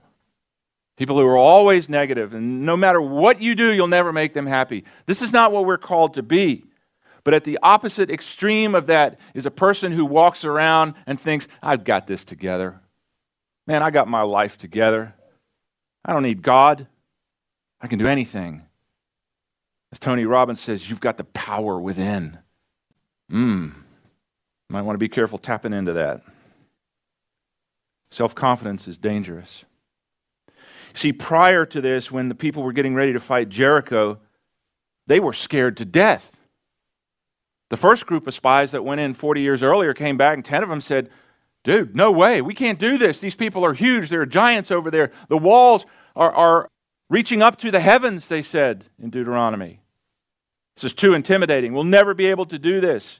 People 0.95 1.17
who 1.17 1.25
are 1.25 1.37
always 1.37 1.89
negative, 1.89 2.33
and 2.33 2.65
no 2.65 2.77
matter 2.77 3.01
what 3.01 3.41
you 3.41 3.55
do, 3.55 3.73
you'll 3.73 3.87
never 3.87 4.13
make 4.13 4.33
them 4.33 4.45
happy. 4.45 4.85
This 5.05 5.21
is 5.21 5.33
not 5.33 5.51
what 5.51 5.65
we're 5.65 5.77
called 5.77 6.13
to 6.13 6.23
be. 6.23 6.65
But 7.29 7.35
at 7.35 7.43
the 7.43 7.59
opposite 7.61 8.09
extreme 8.09 8.73
of 8.73 8.87
that 8.87 9.19
is 9.35 9.45
a 9.45 9.51
person 9.51 9.91
who 9.91 10.03
walks 10.03 10.43
around 10.43 10.95
and 11.05 11.21
thinks, 11.21 11.47
I've 11.61 11.83
got 11.83 12.07
this 12.07 12.25
together. 12.25 12.81
Man, 13.67 13.83
I 13.83 13.91
got 13.91 14.07
my 14.07 14.23
life 14.23 14.57
together. 14.57 15.13
I 16.03 16.11
don't 16.11 16.23
need 16.23 16.41
God. 16.41 16.87
I 17.79 17.85
can 17.85 17.99
do 17.99 18.07
anything. 18.07 18.63
As 19.91 19.99
Tony 19.99 20.25
Robbins 20.25 20.59
says, 20.59 20.89
you've 20.89 21.01
got 21.01 21.17
the 21.17 21.23
power 21.23 21.79
within. 21.79 22.39
Mmm. 23.31 23.75
Might 24.71 24.81
want 24.81 24.95
to 24.95 24.97
be 24.97 25.07
careful 25.07 25.37
tapping 25.37 25.71
into 25.71 25.93
that. 25.93 26.23
Self 28.09 28.33
confidence 28.33 28.87
is 28.87 28.97
dangerous. 28.97 29.65
See, 30.95 31.13
prior 31.13 31.63
to 31.67 31.79
this, 31.79 32.11
when 32.11 32.27
the 32.27 32.33
people 32.33 32.63
were 32.63 32.73
getting 32.73 32.95
ready 32.95 33.13
to 33.13 33.19
fight 33.19 33.49
Jericho, 33.49 34.17
they 35.05 35.19
were 35.19 35.33
scared 35.33 35.77
to 35.77 35.85
death. 35.85 36.35
The 37.69 37.77
first 37.77 38.05
group 38.05 38.27
of 38.27 38.33
spies 38.33 38.71
that 38.71 38.83
went 38.83 39.01
in 39.01 39.13
40 39.13 39.41
years 39.41 39.63
earlier 39.63 39.93
came 39.93 40.17
back, 40.17 40.35
and 40.35 40.43
10 40.43 40.63
of 40.63 40.69
them 40.69 40.81
said, 40.81 41.09
Dude, 41.63 41.95
no 41.95 42.09
way. 42.09 42.41
We 42.41 42.53
can't 42.53 42.79
do 42.79 42.97
this. 42.97 43.19
These 43.19 43.35
people 43.35 43.65
are 43.65 43.73
huge. 43.73 44.09
There 44.09 44.21
are 44.21 44.25
giants 44.25 44.71
over 44.71 44.89
there. 44.89 45.11
The 45.27 45.37
walls 45.37 45.85
are, 46.15 46.31
are 46.31 46.69
reaching 47.09 47.41
up 47.41 47.57
to 47.57 47.69
the 47.69 47.81
heavens, 47.81 48.27
they 48.27 48.41
said 48.41 48.85
in 49.01 49.09
Deuteronomy. 49.09 49.81
This 50.75 50.85
is 50.85 50.93
too 50.93 51.13
intimidating. 51.13 51.73
We'll 51.73 51.83
never 51.83 52.13
be 52.13 52.27
able 52.27 52.45
to 52.45 52.57
do 52.57 52.79
this. 52.79 53.19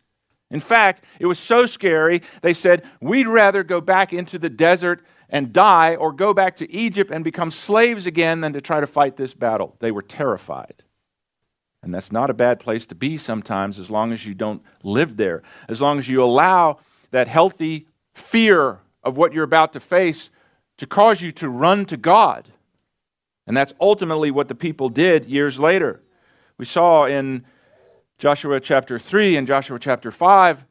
In 0.49 0.61
fact, 0.61 1.03
it 1.19 1.25
was 1.25 1.37
so 1.37 1.65
scary, 1.65 2.21
they 2.41 2.53
said, 2.53 2.83
We'd 3.01 3.27
rather 3.27 3.63
go 3.63 3.81
back 3.81 4.13
into 4.13 4.39
the 4.39 4.49
desert 4.49 5.05
and 5.29 5.53
die 5.53 5.95
or 5.95 6.11
go 6.11 6.33
back 6.33 6.55
to 6.57 6.71
Egypt 6.71 7.11
and 7.11 7.23
become 7.23 7.51
slaves 7.51 8.05
again 8.05 8.41
than 8.41 8.53
to 8.53 8.61
try 8.61 8.79
to 8.79 8.87
fight 8.87 9.15
this 9.15 9.33
battle. 9.33 9.75
They 9.79 9.91
were 9.91 10.01
terrified. 10.01 10.83
And 11.81 11.93
that's 11.93 12.11
not 12.11 12.29
a 12.29 12.33
bad 12.33 12.59
place 12.59 12.85
to 12.87 12.95
be 12.95 13.17
sometimes 13.17 13.79
as 13.79 13.89
long 13.89 14.11
as 14.11 14.25
you 14.25 14.33
don't 14.33 14.61
live 14.83 15.17
there, 15.17 15.41
as 15.67 15.79
long 15.79 15.97
as 15.97 16.09
you 16.09 16.21
allow 16.21 16.79
that 17.11 17.27
healthy 17.27 17.87
fear 18.13 18.79
of 19.03 19.17
what 19.17 19.33
you're 19.33 19.43
about 19.43 19.73
to 19.73 19.79
face 19.79 20.29
to 20.77 20.85
cause 20.85 21.21
you 21.21 21.31
to 21.33 21.49
run 21.49 21.85
to 21.85 21.97
God. 21.97 22.49
And 23.47 23.55
that's 23.55 23.73
ultimately 23.79 24.29
what 24.29 24.47
the 24.47 24.55
people 24.55 24.89
did 24.89 25.25
years 25.25 25.57
later. 25.57 26.01
We 26.57 26.65
saw 26.65 27.05
in 27.05 27.45
Joshua 28.17 28.59
chapter 28.59 28.99
3 28.99 29.37
and 29.37 29.47
Joshua 29.47 29.79
chapter 29.79 30.11
5, 30.11 30.65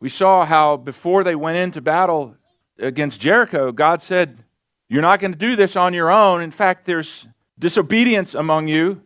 we 0.00 0.08
saw 0.08 0.44
how 0.44 0.76
before 0.76 1.24
they 1.24 1.34
went 1.34 1.58
into 1.58 1.80
battle, 1.80 2.36
against 2.78 3.20
Jericho, 3.20 3.72
God 3.72 4.02
said, 4.02 4.44
You're 4.88 5.02
not 5.02 5.20
going 5.20 5.32
to 5.32 5.38
do 5.38 5.56
this 5.56 5.76
on 5.76 5.94
your 5.94 6.10
own. 6.10 6.40
In 6.40 6.50
fact, 6.50 6.86
there's 6.86 7.26
disobedience 7.58 8.34
among 8.34 8.68
you, 8.68 9.02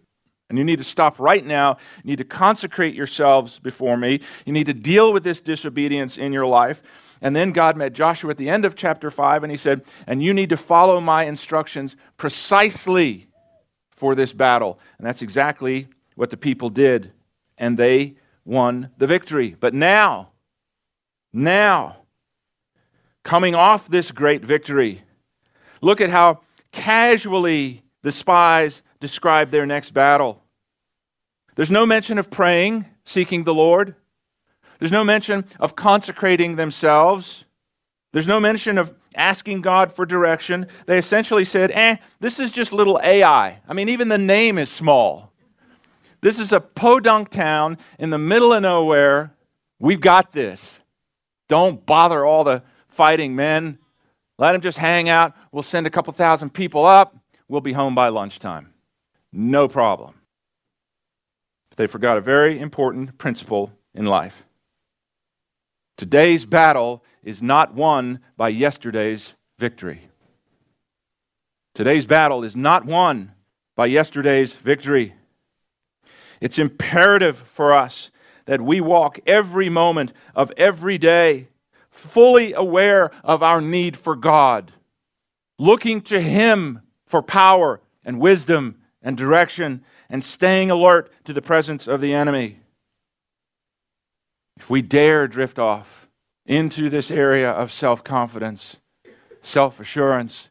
and 0.52 0.58
you 0.58 0.64
need 0.66 0.76
to 0.76 0.84
stop 0.84 1.18
right 1.18 1.46
now. 1.46 1.78
You 2.04 2.10
need 2.10 2.18
to 2.18 2.24
consecrate 2.24 2.94
yourselves 2.94 3.58
before 3.58 3.96
me. 3.96 4.20
You 4.44 4.52
need 4.52 4.66
to 4.66 4.74
deal 4.74 5.10
with 5.10 5.24
this 5.24 5.40
disobedience 5.40 6.18
in 6.18 6.30
your 6.30 6.44
life. 6.44 6.82
And 7.22 7.34
then 7.34 7.52
God 7.52 7.74
met 7.74 7.94
Joshua 7.94 8.32
at 8.32 8.36
the 8.36 8.50
end 8.50 8.66
of 8.66 8.76
chapter 8.76 9.10
5, 9.10 9.44
and 9.44 9.50
he 9.50 9.56
said, 9.56 9.82
And 10.06 10.22
you 10.22 10.34
need 10.34 10.50
to 10.50 10.58
follow 10.58 11.00
my 11.00 11.24
instructions 11.24 11.96
precisely 12.18 13.28
for 13.92 14.14
this 14.14 14.34
battle. 14.34 14.78
And 14.98 15.06
that's 15.06 15.22
exactly 15.22 15.88
what 16.16 16.28
the 16.28 16.36
people 16.36 16.68
did, 16.68 17.12
and 17.56 17.78
they 17.78 18.16
won 18.44 18.90
the 18.98 19.06
victory. 19.06 19.56
But 19.58 19.72
now, 19.72 20.32
now, 21.32 21.96
coming 23.22 23.54
off 23.54 23.88
this 23.88 24.10
great 24.10 24.44
victory. 24.44 25.00
Look 25.80 26.02
at 26.02 26.10
how 26.10 26.40
casually 26.72 27.84
the 28.02 28.12
spies 28.12 28.82
describe 29.00 29.50
their 29.50 29.64
next 29.64 29.94
battle. 29.94 30.41
There's 31.54 31.70
no 31.70 31.84
mention 31.86 32.18
of 32.18 32.30
praying, 32.30 32.86
seeking 33.04 33.44
the 33.44 33.54
Lord. 33.54 33.94
There's 34.78 34.92
no 34.92 35.04
mention 35.04 35.44
of 35.60 35.76
consecrating 35.76 36.56
themselves. 36.56 37.44
There's 38.12 38.26
no 38.26 38.40
mention 38.40 38.78
of 38.78 38.94
asking 39.14 39.60
God 39.60 39.92
for 39.92 40.04
direction. 40.06 40.66
They 40.86 40.98
essentially 40.98 41.44
said, 41.44 41.70
eh, 41.72 41.96
this 42.20 42.38
is 42.38 42.50
just 42.50 42.72
little 42.72 43.00
Ai. 43.02 43.60
I 43.68 43.72
mean, 43.74 43.88
even 43.88 44.08
the 44.08 44.18
name 44.18 44.58
is 44.58 44.70
small. 44.70 45.32
This 46.20 46.38
is 46.38 46.52
a 46.52 46.60
podunk 46.60 47.30
town 47.30 47.78
in 47.98 48.10
the 48.10 48.18
middle 48.18 48.52
of 48.52 48.62
nowhere. 48.62 49.34
We've 49.78 50.00
got 50.00 50.32
this. 50.32 50.80
Don't 51.48 51.84
bother 51.84 52.24
all 52.24 52.44
the 52.44 52.62
fighting 52.88 53.34
men. 53.34 53.78
Let 54.38 54.52
them 54.52 54.60
just 54.60 54.78
hang 54.78 55.08
out. 55.08 55.34
We'll 55.50 55.62
send 55.62 55.86
a 55.86 55.90
couple 55.90 56.12
thousand 56.12 56.50
people 56.50 56.86
up. 56.86 57.16
We'll 57.48 57.60
be 57.60 57.72
home 57.72 57.94
by 57.94 58.08
lunchtime. 58.08 58.72
No 59.32 59.68
problem. 59.68 60.14
But 61.72 61.78
they 61.78 61.86
forgot 61.86 62.18
a 62.18 62.20
very 62.20 62.60
important 62.60 63.16
principle 63.16 63.72
in 63.94 64.04
life. 64.04 64.44
Today's 65.96 66.44
battle 66.44 67.02
is 67.24 67.40
not 67.40 67.72
won 67.72 68.18
by 68.36 68.50
yesterday's 68.50 69.32
victory. 69.58 70.02
Today's 71.74 72.04
battle 72.04 72.44
is 72.44 72.54
not 72.54 72.84
won 72.84 73.32
by 73.74 73.86
yesterday's 73.86 74.52
victory. 74.52 75.14
It's 76.42 76.58
imperative 76.58 77.38
for 77.38 77.72
us 77.72 78.10
that 78.44 78.60
we 78.60 78.82
walk 78.82 79.18
every 79.26 79.70
moment 79.70 80.12
of 80.34 80.52
every 80.58 80.98
day 80.98 81.48
fully 81.88 82.52
aware 82.52 83.10
of 83.24 83.42
our 83.42 83.62
need 83.62 83.96
for 83.96 84.14
God, 84.14 84.72
looking 85.58 86.02
to 86.02 86.20
Him 86.20 86.82
for 87.06 87.22
power 87.22 87.80
and 88.04 88.20
wisdom 88.20 88.76
and 89.00 89.16
direction, 89.16 89.82
and 90.12 90.22
staying 90.22 90.70
alert 90.70 91.10
to 91.24 91.32
the 91.32 91.40
presence 91.40 91.88
of 91.88 92.02
the 92.02 92.12
enemy. 92.12 92.58
If 94.58 94.68
we 94.68 94.82
dare 94.82 95.26
drift 95.26 95.58
off 95.58 96.06
into 96.44 96.90
this 96.90 97.10
area 97.10 97.50
of 97.50 97.72
self 97.72 98.04
confidence, 98.04 98.76
self 99.40 99.80
assurance, 99.80 100.50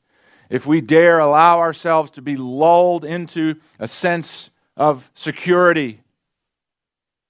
if 0.49 0.65
we 0.65 0.81
dare 0.81 1.19
allow 1.19 1.59
ourselves 1.59 2.09
to 2.11 2.23
be 2.23 2.35
lulled 2.35 3.05
into 3.05 3.55
a 3.79 3.87
sense 3.87 4.49
of 4.75 5.11
security, 5.13 6.01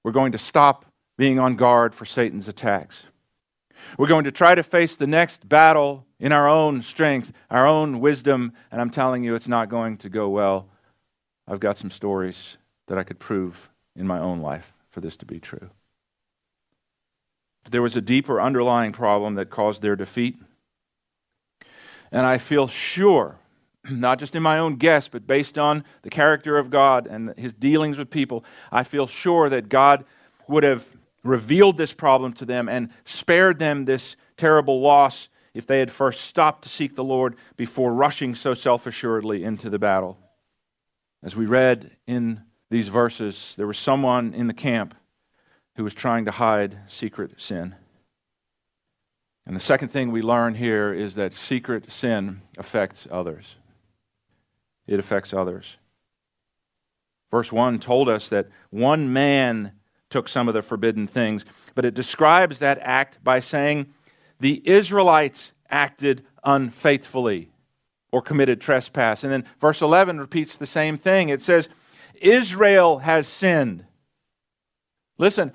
we're 0.04 0.14
going 0.14 0.32
to 0.32 0.38
stop 0.38 0.86
being 1.18 1.38
on 1.38 1.58
guard 1.58 1.94
for 1.94 2.06
Satan's 2.06 2.48
attacks. 2.48 3.04
We're 3.98 4.08
going 4.08 4.24
to 4.24 4.32
try 4.32 4.56
to 4.56 4.64
face 4.64 4.96
the 4.96 5.06
next 5.06 5.50
battle 5.50 6.06
in 6.18 6.32
our 6.32 6.48
own 6.48 6.82
strength, 6.82 7.34
our 7.50 7.68
own 7.68 8.00
wisdom, 8.00 8.54
and 8.72 8.80
I'm 8.80 8.90
telling 8.90 9.24
you 9.24 9.36
it's 9.36 9.50
not 9.50 9.68
going 9.68 9.98
to 9.98 10.10
go 10.10 10.30
well. 10.30 10.70
I've 11.52 11.60
got 11.60 11.78
some 11.78 11.92
stories 11.92 12.56
that 12.88 12.98
I 12.98 13.04
could 13.04 13.20
prove 13.20 13.70
in 13.94 14.08
my 14.08 14.20
own 14.20 14.40
life 14.40 14.74
for 14.90 15.02
this 15.02 15.18
to 15.18 15.26
be 15.26 15.38
true. 15.38 15.70
There 17.70 17.82
was 17.82 17.98
a 17.98 18.02
deeper 18.02 18.40
underlying 18.40 18.94
problem 18.94 19.36
that 19.36 19.50
caused 19.50 19.82
their 19.82 19.98
defeat. 19.98 20.38
And 22.10 22.26
I 22.26 22.38
feel 22.38 22.70
sure, 22.70 23.36
not 23.90 24.18
just 24.18 24.34
in 24.34 24.42
my 24.42 24.60
own 24.60 24.78
guess, 24.78 25.10
but 25.10 25.28
based 25.28 25.58
on 25.58 25.84
the 26.04 26.10
character 26.10 26.58
of 26.58 26.70
God 26.70 27.06
and 27.06 27.34
his 27.38 27.52
dealings 27.52 27.98
with 27.98 28.10
people, 28.10 28.46
I 28.72 28.84
feel 28.84 29.06
sure 29.06 29.50
that 29.50 29.68
God 29.68 30.06
would 30.48 30.64
have 30.64 30.88
revealed 31.22 31.76
this 31.76 31.92
problem 31.92 32.32
to 32.34 32.46
them 32.46 32.70
and 32.70 32.92
spared 33.04 33.60
them 33.60 33.84
this 33.84 34.16
terrible 34.38 34.80
loss 34.80 35.28
if 35.54 35.68
they 35.68 35.80
had 35.80 35.92
first 35.92 36.22
stopped 36.22 36.64
to 36.64 36.70
seek 36.70 36.96
the 36.96 37.04
Lord 37.04 37.36
before 37.58 37.94
rushing 37.94 38.36
so 38.36 38.54
self 38.54 38.88
assuredly 38.88 39.44
into 39.44 39.70
the 39.70 39.80
battle. 39.80 40.18
As 41.24 41.36
we 41.36 41.46
read 41.46 41.98
in 42.08 42.42
these 42.70 42.88
verses, 42.88 43.54
there 43.56 43.68
was 43.68 43.78
someone 43.78 44.34
in 44.34 44.48
the 44.48 44.54
camp 44.54 44.96
who 45.76 45.84
was 45.84 45.94
trying 45.94 46.26
to 46.26 46.32
hide 46.32 46.80
secret 46.88 47.34
sin. 47.38 47.76
And 49.46 49.56
the 49.56 49.62
second 49.62 49.90
thing 49.90 50.12
we 50.12 50.22
learn 50.22 50.56
here 50.56 50.94
is 50.94 51.16
that 51.16 51.34
secret 51.34 51.92
sin 51.92 52.42
affects 52.58 53.08
others. 53.12 53.56
It 54.88 55.00
affects 55.00 55.34
others. 55.34 55.78
Verse 57.30 57.52
1 57.52 57.80
told 57.80 58.10
us 58.10 58.28
that 58.30 58.50
one 58.70 59.12
man 59.14 59.74
took 60.10 60.28
some 60.28 60.48
of 60.48 60.54
the 60.54 60.62
forbidden 60.62 61.08
things, 61.08 61.46
but 61.76 61.86
it 61.86 61.94
describes 61.94 62.60
that 62.60 62.80
act 62.82 63.24
by 63.24 63.40
saying 63.40 63.94
the 64.40 64.62
Israelites 64.70 65.54
acted 65.70 66.26
unfaithfully 66.44 67.52
or 68.12 68.22
committed 68.22 68.62
trespass. 68.62 69.24
And 69.24 69.32
then 69.32 69.46
verse 69.60 69.82
11 69.82 70.20
repeats 70.20 70.58
the 70.58 70.66
same 70.66 70.98
thing. 70.98 71.30
It 71.30 71.42
says, 71.42 71.70
Israel 72.16 73.00
has 73.00 73.28
sinned. 73.28 73.86
Listen, 75.18 75.54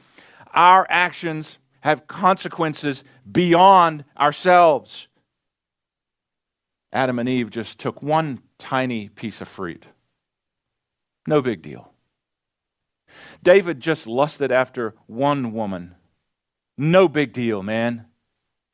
our 0.54 0.86
actions 0.88 1.58
have 1.80 2.06
consequences 2.06 3.04
beyond 3.30 4.04
ourselves. 4.18 5.08
Adam 6.92 7.18
and 7.18 7.28
Eve 7.28 7.50
just 7.50 7.78
took 7.78 8.02
one 8.02 8.40
tiny 8.58 9.08
piece 9.08 9.40
of 9.40 9.48
fruit. 9.48 9.86
No 11.26 11.42
big 11.42 11.62
deal. 11.62 11.92
David 13.42 13.80
just 13.80 14.06
lusted 14.06 14.50
after 14.50 14.94
one 15.06 15.52
woman. 15.52 15.94
No 16.78 17.08
big 17.08 17.32
deal, 17.32 17.62
man. 17.62 18.06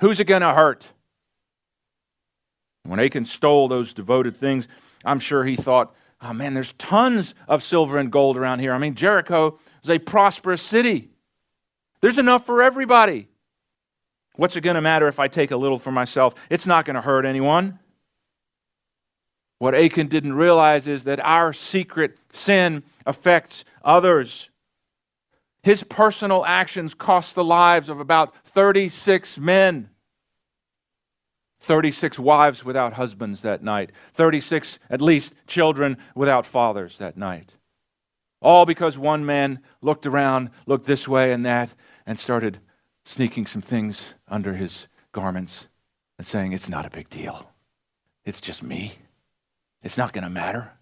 Who's 0.00 0.20
it 0.20 0.24
going 0.24 0.42
to 0.42 0.54
hurt? 0.54 0.90
When 2.84 3.00
Achan 3.00 3.24
stole 3.24 3.68
those 3.68 3.94
devoted 3.94 4.36
things, 4.36 4.66
I'm 5.04 5.20
sure 5.20 5.44
he 5.44 5.56
thought, 5.56 5.94
oh 6.20 6.32
man, 6.32 6.54
there's 6.54 6.72
tons 6.72 7.34
of 7.48 7.62
silver 7.62 7.98
and 7.98 8.10
gold 8.10 8.36
around 8.36 8.58
here. 8.60 8.72
I 8.72 8.78
mean, 8.78 8.94
Jericho 8.94 9.58
is 9.82 9.90
a 9.90 9.98
prosperous 9.98 10.62
city. 10.62 11.10
There's 12.00 12.18
enough 12.18 12.44
for 12.44 12.62
everybody. 12.62 13.28
What's 14.36 14.56
it 14.56 14.62
going 14.62 14.74
to 14.74 14.80
matter 14.80 15.08
if 15.08 15.20
I 15.20 15.28
take 15.28 15.50
a 15.50 15.56
little 15.56 15.78
for 15.78 15.92
myself? 15.92 16.34
It's 16.50 16.66
not 16.66 16.84
going 16.84 16.96
to 16.96 17.02
hurt 17.02 17.24
anyone. 17.24 17.78
What 19.58 19.74
Achan 19.74 20.08
didn't 20.08 20.32
realize 20.32 20.88
is 20.88 21.04
that 21.04 21.20
our 21.20 21.52
secret 21.52 22.18
sin 22.32 22.82
affects 23.06 23.64
others. 23.84 24.50
His 25.62 25.84
personal 25.84 26.44
actions 26.44 26.94
cost 26.94 27.36
the 27.36 27.44
lives 27.44 27.88
of 27.88 28.00
about 28.00 28.34
36 28.44 29.38
men. 29.38 29.90
36 31.62 32.18
wives 32.18 32.64
without 32.64 32.94
husbands 32.94 33.42
that 33.42 33.62
night, 33.62 33.92
36 34.14 34.80
at 34.90 35.00
least 35.00 35.32
children 35.46 35.96
without 36.14 36.44
fathers 36.44 36.98
that 36.98 37.16
night. 37.16 37.54
All 38.40 38.66
because 38.66 38.98
one 38.98 39.24
man 39.24 39.60
looked 39.80 40.04
around, 40.04 40.50
looked 40.66 40.86
this 40.86 41.06
way 41.06 41.32
and 41.32 41.46
that, 41.46 41.72
and 42.04 42.18
started 42.18 42.58
sneaking 43.04 43.46
some 43.46 43.62
things 43.62 44.14
under 44.26 44.54
his 44.54 44.88
garments 45.12 45.68
and 46.18 46.26
saying, 46.26 46.52
It's 46.52 46.68
not 46.68 46.84
a 46.84 46.90
big 46.90 47.08
deal. 47.08 47.52
It's 48.24 48.40
just 48.40 48.62
me. 48.62 48.94
It's 49.82 49.96
not 49.96 50.12
going 50.12 50.24
to 50.24 50.30
matter. 50.30 50.72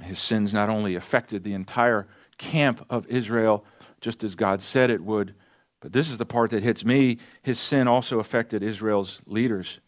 His 0.00 0.20
sins 0.20 0.52
not 0.52 0.68
only 0.68 0.94
affected 0.94 1.42
the 1.42 1.54
entire 1.54 2.06
camp 2.38 2.86
of 2.88 3.06
Israel, 3.08 3.64
just 4.00 4.22
as 4.22 4.36
God 4.36 4.62
said 4.62 4.88
it 4.88 5.02
would, 5.02 5.34
but 5.82 5.92
this 5.92 6.08
is 6.08 6.16
the 6.16 6.24
part 6.24 6.50
that 6.50 6.62
hits 6.62 6.84
me. 6.84 7.18
His 7.42 7.58
sin 7.58 7.88
also 7.88 8.20
affected 8.20 8.62
Israel's 8.62 9.20
leaders. 9.26 9.80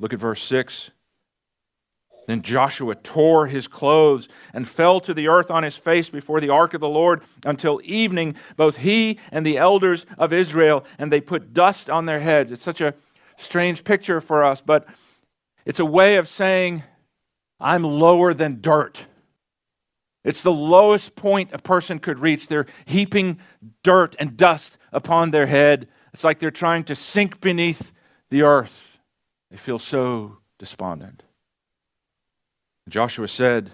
Look 0.00 0.12
at 0.12 0.18
verse 0.18 0.42
6. 0.42 0.90
Then 2.26 2.42
Joshua 2.42 2.96
tore 2.96 3.46
his 3.46 3.68
clothes 3.68 4.28
and 4.52 4.66
fell 4.66 4.98
to 4.98 5.14
the 5.14 5.28
earth 5.28 5.48
on 5.48 5.62
his 5.62 5.76
face 5.76 6.10
before 6.10 6.40
the 6.40 6.48
ark 6.48 6.74
of 6.74 6.80
the 6.80 6.88
Lord 6.88 7.22
until 7.44 7.80
evening, 7.84 8.34
both 8.56 8.78
he 8.78 9.20
and 9.30 9.46
the 9.46 9.56
elders 9.56 10.04
of 10.18 10.32
Israel, 10.32 10.84
and 10.98 11.12
they 11.12 11.20
put 11.20 11.54
dust 11.54 11.88
on 11.88 12.06
their 12.06 12.18
heads. 12.18 12.50
It's 12.50 12.64
such 12.64 12.80
a 12.80 12.94
strange 13.36 13.84
picture 13.84 14.20
for 14.20 14.42
us, 14.42 14.60
but 14.60 14.88
it's 15.64 15.78
a 15.78 15.84
way 15.84 16.16
of 16.16 16.28
saying, 16.28 16.82
I'm 17.60 17.84
lower 17.84 18.34
than 18.34 18.60
dirt. 18.60 19.06
It's 20.26 20.42
the 20.42 20.52
lowest 20.52 21.14
point 21.14 21.50
a 21.52 21.58
person 21.58 22.00
could 22.00 22.18
reach. 22.18 22.48
They're 22.48 22.66
heaping 22.84 23.38
dirt 23.84 24.16
and 24.18 24.36
dust 24.36 24.76
upon 24.92 25.30
their 25.30 25.46
head. 25.46 25.86
It's 26.12 26.24
like 26.24 26.40
they're 26.40 26.50
trying 26.50 26.82
to 26.84 26.96
sink 26.96 27.40
beneath 27.40 27.92
the 28.28 28.42
earth. 28.42 28.98
They 29.52 29.56
feel 29.56 29.78
so 29.78 30.38
despondent. 30.58 31.22
Joshua 32.88 33.28
said, 33.28 33.70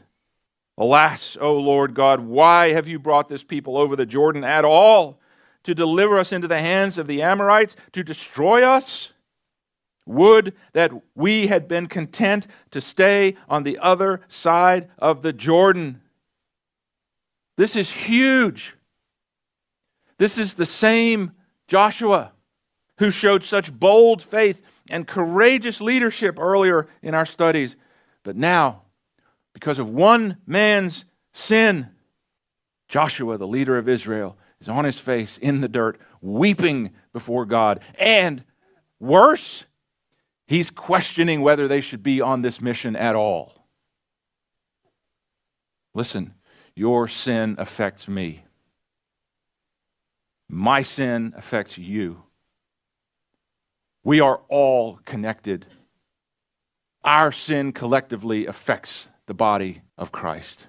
Alas, 0.76 1.38
O 1.40 1.54
Lord 1.54 1.94
God, 1.94 2.20
why 2.20 2.74
have 2.74 2.86
you 2.86 2.98
brought 2.98 3.30
this 3.30 3.42
people 3.42 3.78
over 3.78 3.96
the 3.96 4.04
Jordan 4.04 4.44
at 4.44 4.66
all? 4.66 5.18
To 5.64 5.74
deliver 5.74 6.18
us 6.18 6.32
into 6.32 6.48
the 6.48 6.60
hands 6.60 6.98
of 6.98 7.06
the 7.06 7.22
Amorites, 7.22 7.76
to 7.92 8.02
destroy 8.02 8.62
us? 8.62 9.14
Would 10.04 10.54
that 10.74 10.92
we 11.14 11.46
had 11.46 11.66
been 11.66 11.86
content 11.86 12.46
to 12.72 12.82
stay 12.82 13.36
on 13.48 13.62
the 13.62 13.78
other 13.78 14.20
side 14.28 14.90
of 14.98 15.22
the 15.22 15.32
Jordan. 15.32 16.01
This 17.56 17.76
is 17.76 17.90
huge. 17.90 18.74
This 20.18 20.38
is 20.38 20.54
the 20.54 20.66
same 20.66 21.32
Joshua 21.68 22.32
who 22.98 23.10
showed 23.10 23.44
such 23.44 23.72
bold 23.72 24.22
faith 24.22 24.64
and 24.88 25.06
courageous 25.06 25.80
leadership 25.80 26.38
earlier 26.38 26.88
in 27.02 27.14
our 27.14 27.26
studies. 27.26 27.76
But 28.22 28.36
now, 28.36 28.82
because 29.52 29.78
of 29.78 29.88
one 29.88 30.38
man's 30.46 31.04
sin, 31.32 31.88
Joshua, 32.88 33.38
the 33.38 33.46
leader 33.46 33.78
of 33.78 33.88
Israel, 33.88 34.36
is 34.60 34.68
on 34.68 34.84
his 34.84 34.98
face 34.98 35.38
in 35.38 35.60
the 35.60 35.68
dirt, 35.68 36.00
weeping 36.20 36.90
before 37.12 37.44
God. 37.44 37.80
And 37.98 38.44
worse, 39.00 39.64
he's 40.46 40.70
questioning 40.70 41.40
whether 41.40 41.66
they 41.66 41.80
should 41.80 42.02
be 42.02 42.20
on 42.20 42.42
this 42.42 42.60
mission 42.60 42.94
at 42.94 43.16
all. 43.16 43.66
Listen, 45.94 46.34
your 46.74 47.08
sin 47.08 47.56
affects 47.58 48.08
me. 48.08 48.44
My 50.48 50.82
sin 50.82 51.32
affects 51.36 51.78
you. 51.78 52.24
We 54.04 54.20
are 54.20 54.40
all 54.48 54.98
connected. 55.04 55.66
Our 57.04 57.32
sin 57.32 57.72
collectively 57.72 58.46
affects 58.46 59.10
the 59.26 59.34
body 59.34 59.82
of 59.96 60.12
Christ. 60.12 60.66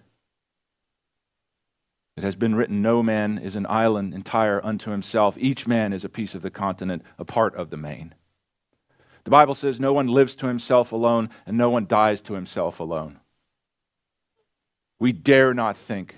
It 2.16 2.24
has 2.24 2.36
been 2.36 2.56
written, 2.56 2.82
No 2.82 3.02
man 3.02 3.40
is 3.40 3.56
an 3.56 3.66
island 3.68 4.14
entire 4.14 4.64
unto 4.64 4.92
himself. 4.92 5.36
Each 5.40 5.66
man 5.66 5.94
is 5.94 6.04
a 6.04 6.10
piece 6.10 6.36
of 6.36 6.44
the 6.44 6.52
continent, 6.52 7.04
a 7.18 7.26
part 7.26 7.56
of 7.56 7.70
the 7.70 7.78
main. 7.78 8.14
The 9.24 9.32
Bible 9.32 9.56
says, 9.56 9.80
No 9.80 9.94
one 9.94 10.08
lives 10.08 10.36
to 10.36 10.48
himself 10.48 10.92
alone, 10.92 11.30
and 11.46 11.58
no 11.58 11.70
one 11.70 11.88
dies 11.88 12.22
to 12.22 12.34
himself 12.34 12.80
alone. 12.80 13.20
We 15.00 15.12
dare 15.12 15.54
not 15.54 15.78
think 15.78 16.16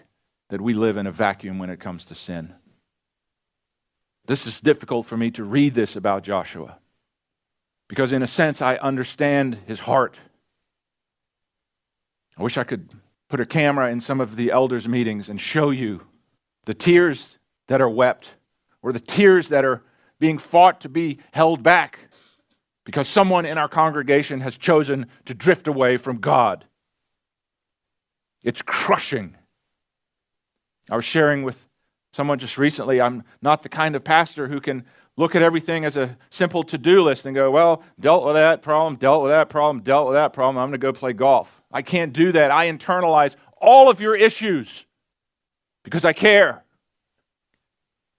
that 0.50 0.62
we 0.62 0.74
live 0.74 0.98
in 0.98 1.08
a 1.08 1.12
vacuum 1.12 1.58
when 1.58 1.70
it 1.70 1.80
comes 1.80 2.06
to 2.06 2.16
sin. 2.16 2.54
This 4.28 4.48
is 4.48 4.60
difficult 4.60 5.06
for 5.06 5.18
me 5.18 5.32
to 5.32 5.44
read 5.44 5.76
this 5.76 5.96
about 5.96 6.24
Joshua 6.24 6.78
because, 7.88 8.12
in 8.12 8.24
a 8.24 8.28
sense, 8.28 8.62
I 8.62 8.76
understand 8.78 9.60
his 9.68 9.82
heart. 9.82 10.20
I 12.38 12.44
wish 12.44 12.58
I 12.58 12.64
could 12.64 12.90
put 13.30 13.40
a 13.40 13.46
camera 13.46 13.92
in 13.92 14.02
some 14.02 14.20
of 14.20 14.36
the 14.36 14.52
elders' 14.52 14.88
meetings 14.88 15.30
and 15.30 15.40
show 15.40 15.70
you 15.70 16.02
the 16.66 16.74
tears 16.74 17.38
that 17.68 17.82
are 17.82 17.90
wept 17.90 18.32
or 18.82 18.92
the 18.92 19.00
tears 19.00 19.50
that 19.50 19.66
are 19.66 19.84
being 20.20 20.38
fought 20.38 20.82
to 20.82 20.90
be 20.90 21.20
held 21.32 21.64
back 21.64 22.10
because 22.84 23.08
someone 23.08 23.46
in 23.46 23.58
our 23.58 23.68
congregation 23.68 24.42
has 24.42 24.58
chosen 24.58 25.08
to 25.26 25.34
drift 25.34 25.68
away 25.68 25.98
from 25.98 26.20
God. 26.20 26.66
It's 28.46 28.62
crushing. 28.62 29.36
I 30.90 30.96
was 30.96 31.04
sharing 31.04 31.44
with 31.44 31.68
someone 32.14 32.40
just 32.40 32.58
recently, 32.58 33.02
I'm 33.02 33.24
not 33.42 33.64
the 33.64 33.70
kind 33.70 33.96
of 33.96 34.04
pastor 34.04 34.48
who 34.48 34.62
can 34.62 34.86
look 35.18 35.36
at 35.36 35.42
everything 35.42 35.84
as 35.84 35.98
a 35.98 36.16
simple 36.30 36.62
to 36.64 36.78
do 36.78 37.02
list 37.02 37.26
and 37.26 37.34
go, 37.34 37.50
well, 37.50 37.82
dealt 38.00 38.24
with 38.24 38.36
that 38.36 38.62
problem, 38.62 38.98
dealt 38.98 39.24
with 39.24 39.32
that 39.32 39.50
problem, 39.50 39.84
dealt 39.84 40.08
with 40.08 40.16
that 40.16 40.32
problem. 40.32 40.58
I'm 40.58 40.70
going 40.70 40.80
to 40.80 40.86
go 40.86 40.94
play 40.94 41.12
golf. 41.12 41.62
I 41.72 41.82
can't 41.82 42.14
do 42.14 42.32
that. 42.34 42.52
I 42.52 42.72
internalize 42.72 43.36
all 43.60 43.90
of 43.90 44.00
your 44.00 44.16
issues 44.16 44.86
because 45.84 46.06
I 46.06 46.14
care. 46.14 46.64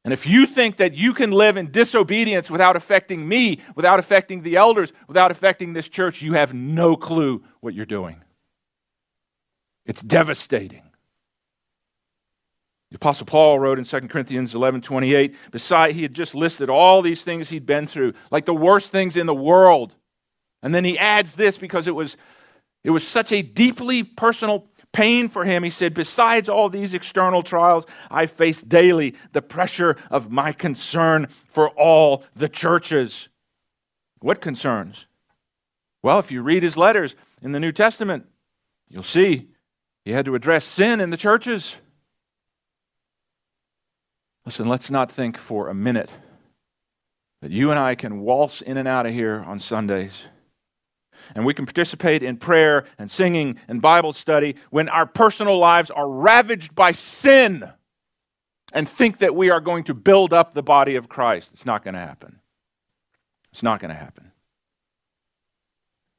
And 0.05 0.13
if 0.13 0.27
you 0.27 0.47
think 0.47 0.77
that 0.79 0.95
you 0.95 1.15
can 1.15 1.31
live 1.31 1.57
in 1.57 1.71
disobedience 1.71 2.51
without 2.51 2.75
affecting 2.75 3.29
me, 3.29 3.61
without 3.77 3.99
affecting 4.01 4.43
the 4.43 4.57
elders, 4.57 4.93
without 5.07 5.31
affecting 5.31 5.73
this 5.73 5.89
church, 5.89 6.21
you 6.21 6.33
have 6.33 6.53
no 6.53 6.97
clue 6.97 7.45
what 7.61 7.75
you're 7.75 7.87
doing. 7.87 8.23
It's 9.87 10.03
devastating. 10.03 10.83
The 12.91 12.97
Apostle 12.97 13.27
Paul 13.27 13.59
wrote 13.59 13.79
in 13.79 13.85
2 13.85 14.01
Corinthians 14.09 14.55
11 14.55 14.81
28, 14.81 15.35
beside, 15.51 15.95
he 15.95 16.03
had 16.03 16.15
just 16.15 16.35
listed 16.35 16.69
all 16.69 17.03
these 17.03 17.25
things 17.25 17.49
he'd 17.49 17.67
been 17.67 17.87
through, 17.87 18.15
like 18.31 18.45
the 18.45 18.55
worst 18.55 18.93
things 18.93 19.17
in 19.17 19.27
the 19.27 19.35
world. 19.35 19.95
And 20.63 20.75
then 20.75 20.85
he 20.85 20.99
adds 20.99 21.35
this 21.35 21.57
because 21.57 21.87
it 21.87 21.95
was, 21.95 22.17
it 22.85 22.91
was 22.91 23.07
such 23.07 23.33
a 23.33 23.43
deeply 23.43 24.03
personal 24.03 24.69
pain 24.93 25.29
for 25.29 25.45
him. 25.45 25.63
He 25.63 25.71
said, 25.71 25.95
Besides 25.95 26.49
all 26.49 26.69
these 26.69 26.95
external 26.95 27.43
trials, 27.43 27.85
I 28.11 28.27
face 28.27 28.63
daily 28.63 29.15
the 29.33 29.43
pressure 29.43 29.97
of 30.11 30.31
my 30.31 30.53
concern 30.53 31.29
for 31.49 31.69
all 31.71 32.25
the 32.35 32.49
churches. 32.49 33.29
What 34.21 34.41
concerns? 34.41 35.07
Well, 36.03 36.19
if 36.19 36.31
you 36.31 36.41
read 36.43 36.63
his 36.63 36.77
letters 36.77 37.15
in 37.43 37.53
the 37.53 37.61
New 37.61 37.73
Testament, 37.73 38.27
you'll 38.89 39.03
see 39.03 39.49
he 40.07 40.13
had 40.13 40.25
to 40.25 40.37
address 40.37 40.65
sin 40.65 41.01
in 41.01 41.11
the 41.11 41.17
churches. 41.17 41.75
Listen, 44.45 44.69
let's 44.69 44.89
not 44.89 45.11
think 45.11 45.37
for 45.37 45.69
a 45.69 45.75
minute 45.75 46.15
that 47.43 47.51
you 47.51 47.73
and 47.73 47.79
I 47.79 47.97
can 47.97 48.21
waltz 48.21 48.63
in 48.63 48.77
and 48.77 48.87
out 48.87 49.07
of 49.07 49.13
here 49.13 49.43
on 49.45 49.59
Sundays 49.59 50.27
and 51.35 51.45
we 51.45 51.55
can 51.55 51.67
participate 51.67 52.23
in 52.23 52.37
prayer 52.37 52.85
and 52.99 53.11
singing 53.11 53.59
and 53.67 53.83
Bible 53.83 54.13
study 54.13 54.55
when 54.71 54.89
our 54.89 55.07
personal 55.07 55.59
lives 55.59 55.91
are 55.91 56.09
ravaged 56.09 56.77
by 56.77 56.93
sin 56.93 57.69
and 58.73 58.89
think 58.89 59.19
that 59.19 59.35
we 59.35 59.51
are 59.51 59.61
going 59.61 59.83
to 59.85 59.95
build 59.95 60.33
up 60.33 60.55
the 60.55 60.63
body 60.63 60.95
of 60.95 61.09
Christ. 61.09 61.51
It's 61.53 61.67
not 61.67 61.83
going 61.83 61.95
to 61.95 62.01
happen. 62.01 62.39
It's 63.51 63.65
not 63.65 63.81
going 63.81 63.89
to 63.89 63.97
happen. 63.97 64.31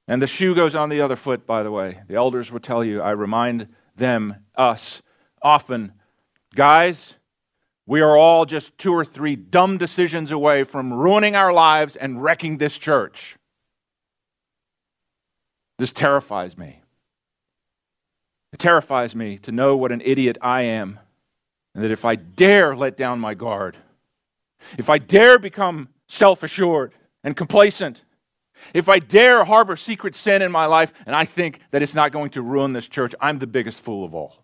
And 0.07 0.21
the 0.21 0.27
shoe 0.27 0.55
goes 0.55 0.73
on 0.73 0.89
the 0.89 1.01
other 1.01 1.15
foot, 1.15 1.45
by 1.45 1.63
the 1.63 1.71
way. 1.71 1.99
The 2.07 2.15
elders 2.15 2.51
will 2.51 2.61
tell 2.61 2.83
you, 2.83 3.01
I 3.01 3.11
remind 3.11 3.67
them, 3.95 4.45
us, 4.55 5.01
often, 5.41 5.91
guys, 6.55 7.15
we 7.85 8.01
are 8.01 8.17
all 8.17 8.45
just 8.45 8.77
two 8.77 8.93
or 8.93 9.03
three 9.03 9.35
dumb 9.35 9.77
decisions 9.77 10.31
away 10.31 10.63
from 10.63 10.93
ruining 10.93 11.35
our 11.35 11.51
lives 11.51 11.95
and 11.95 12.21
wrecking 12.21 12.57
this 12.57 12.77
church. 12.77 13.37
This 15.77 15.91
terrifies 15.91 16.57
me. 16.57 16.81
It 18.53 18.59
terrifies 18.59 19.13
me 19.15 19.37
to 19.39 19.51
know 19.51 19.75
what 19.75 19.91
an 19.91 20.01
idiot 20.03 20.37
I 20.41 20.63
am, 20.63 20.99
and 21.75 21.83
that 21.83 21.91
if 21.91 22.05
I 22.05 22.15
dare 22.15 22.75
let 22.75 22.97
down 22.97 23.19
my 23.19 23.33
guard, 23.33 23.77
if 24.77 24.89
I 24.89 24.97
dare 24.97 25.37
become 25.37 25.89
self 26.07 26.43
assured 26.43 26.93
and 27.23 27.35
complacent, 27.35 28.03
if 28.73 28.89
I 28.89 28.99
dare 28.99 29.43
harbor 29.43 29.75
secret 29.75 30.15
sin 30.15 30.41
in 30.41 30.51
my 30.51 30.65
life 30.65 30.93
and 31.05 31.15
I 31.15 31.25
think 31.25 31.59
that 31.71 31.81
it's 31.81 31.95
not 31.95 32.11
going 32.11 32.31
to 32.31 32.41
ruin 32.41 32.73
this 32.73 32.87
church, 32.87 33.13
I'm 33.19 33.39
the 33.39 33.47
biggest 33.47 33.81
fool 33.81 34.05
of 34.05 34.13
all. 34.13 34.43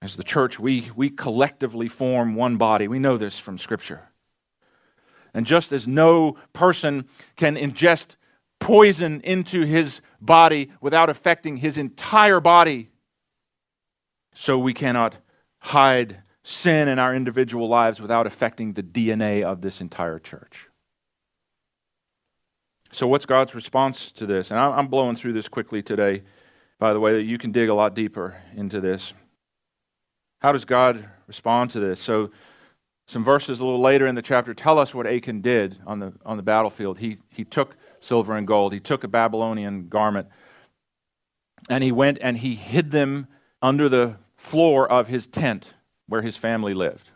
As 0.00 0.16
the 0.16 0.24
church, 0.24 0.58
we, 0.58 0.90
we 0.96 1.10
collectively 1.10 1.88
form 1.88 2.34
one 2.34 2.56
body. 2.56 2.88
We 2.88 2.98
know 2.98 3.16
this 3.16 3.38
from 3.38 3.56
Scripture. 3.56 4.08
And 5.32 5.46
just 5.46 5.72
as 5.72 5.86
no 5.86 6.36
person 6.52 7.08
can 7.36 7.56
ingest 7.56 8.16
poison 8.58 9.20
into 9.22 9.64
his 9.64 10.00
body 10.20 10.72
without 10.80 11.08
affecting 11.08 11.58
his 11.58 11.78
entire 11.78 12.40
body, 12.40 12.90
so 14.34 14.58
we 14.58 14.74
cannot 14.74 15.16
hide 15.58 16.22
sin 16.42 16.88
in 16.88 16.98
our 16.98 17.14
individual 17.14 17.68
lives 17.68 18.00
without 18.00 18.26
affecting 18.26 18.72
the 18.72 18.82
DNA 18.82 19.42
of 19.42 19.60
this 19.60 19.80
entire 19.80 20.18
church. 20.18 20.68
So, 22.94 23.06
what's 23.06 23.24
God's 23.24 23.54
response 23.54 24.12
to 24.12 24.26
this? 24.26 24.50
And 24.50 24.60
I'm 24.60 24.86
blowing 24.88 25.16
through 25.16 25.32
this 25.32 25.48
quickly 25.48 25.82
today, 25.82 26.22
by 26.78 26.92
the 26.92 27.00
way, 27.00 27.14
that 27.14 27.22
you 27.22 27.38
can 27.38 27.50
dig 27.50 27.70
a 27.70 27.74
lot 27.74 27.94
deeper 27.94 28.36
into 28.54 28.82
this. 28.82 29.14
How 30.42 30.52
does 30.52 30.66
God 30.66 31.08
respond 31.26 31.70
to 31.70 31.80
this? 31.80 32.00
So, 32.00 32.30
some 33.06 33.24
verses 33.24 33.60
a 33.60 33.64
little 33.64 33.80
later 33.80 34.06
in 34.06 34.14
the 34.14 34.20
chapter 34.20 34.52
tell 34.52 34.78
us 34.78 34.94
what 34.94 35.06
Achan 35.06 35.40
did 35.40 35.78
on 35.86 36.00
the, 36.00 36.12
on 36.26 36.36
the 36.36 36.42
battlefield. 36.42 36.98
He, 36.98 37.16
he 37.30 37.44
took 37.44 37.76
silver 37.98 38.36
and 38.36 38.46
gold, 38.46 38.74
he 38.74 38.80
took 38.80 39.04
a 39.04 39.08
Babylonian 39.08 39.88
garment, 39.88 40.28
and 41.70 41.82
he 41.82 41.92
went 41.92 42.18
and 42.20 42.36
he 42.36 42.54
hid 42.54 42.90
them 42.90 43.26
under 43.62 43.88
the 43.88 44.16
floor 44.36 44.90
of 44.90 45.06
his 45.06 45.26
tent 45.26 45.72
where 46.08 46.20
his 46.20 46.36
family 46.36 46.74
lived. 46.74 47.08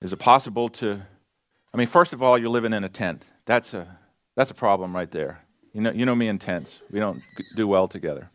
Is 0.00 0.12
it 0.12 0.18
possible 0.18 0.68
to? 0.70 1.02
I 1.72 1.76
mean, 1.76 1.86
first 1.86 2.12
of 2.12 2.24
all, 2.24 2.36
you're 2.36 2.50
living 2.50 2.72
in 2.72 2.82
a 2.82 2.88
tent. 2.88 3.24
That's 3.46 3.72
a, 3.72 3.98
that's 4.36 4.50
a 4.50 4.54
problem 4.54 4.94
right 4.94 5.10
there. 5.10 5.44
You 5.72 5.80
know, 5.80 5.92
you 5.92 6.04
know 6.04 6.14
me 6.14 6.28
in 6.28 6.38
tents. 6.38 6.80
We 6.90 7.00
don't 7.00 7.22
do 7.54 7.66
well 7.66 7.88
together. 7.88 8.30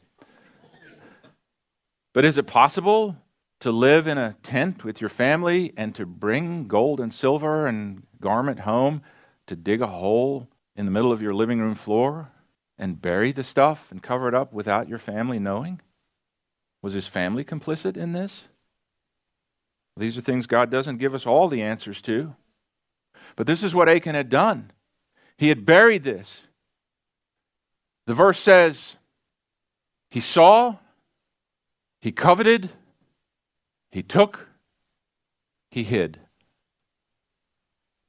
But 2.13 2.25
is 2.25 2.37
it 2.37 2.47
possible 2.47 3.15
to 3.59 3.71
live 3.71 4.07
in 4.07 4.17
a 4.17 4.35
tent 4.43 4.83
with 4.83 5.01
your 5.01 5.09
family 5.09 5.73
and 5.77 5.93
to 5.95 6.05
bring 6.05 6.67
gold 6.67 6.99
and 6.99 7.13
silver 7.13 7.67
and 7.67 8.03
garment 8.21 8.61
home, 8.61 9.01
to 9.47 9.55
dig 9.55 9.81
a 9.81 9.87
hole 9.87 10.47
in 10.75 10.85
the 10.85 10.91
middle 10.91 11.11
of 11.11 11.21
your 11.21 11.33
living 11.33 11.59
room 11.59 11.75
floor 11.75 12.31
and 12.77 13.01
bury 13.01 13.31
the 13.31 13.43
stuff 13.43 13.91
and 13.91 14.03
cover 14.03 14.27
it 14.27 14.35
up 14.35 14.53
without 14.53 14.87
your 14.87 14.99
family 14.99 15.39
knowing? 15.39 15.81
Was 16.81 16.93
his 16.93 17.07
family 17.07 17.43
complicit 17.43 17.97
in 17.97 18.13
this? 18.13 18.43
These 19.95 20.17
are 20.17 20.21
things 20.21 20.45
God 20.45 20.69
doesn't 20.69 20.97
give 20.97 21.15
us 21.15 21.25
all 21.25 21.47
the 21.47 21.63
answers 21.63 22.01
to. 22.03 22.35
But 23.35 23.47
this 23.47 23.63
is 23.63 23.73
what 23.73 23.89
Achan 23.89 24.15
had 24.15 24.29
done. 24.29 24.71
He 25.37 25.49
had 25.49 25.65
buried 25.65 26.03
this. 26.03 26.41
The 28.05 28.13
verse 28.13 28.39
says, 28.39 28.95
He 30.09 30.21
saw, 30.21 30.77
he 32.01 32.11
coveted, 32.11 32.69
he 33.91 34.01
took, 34.01 34.47
he 35.69 35.83
hid. 35.83 36.19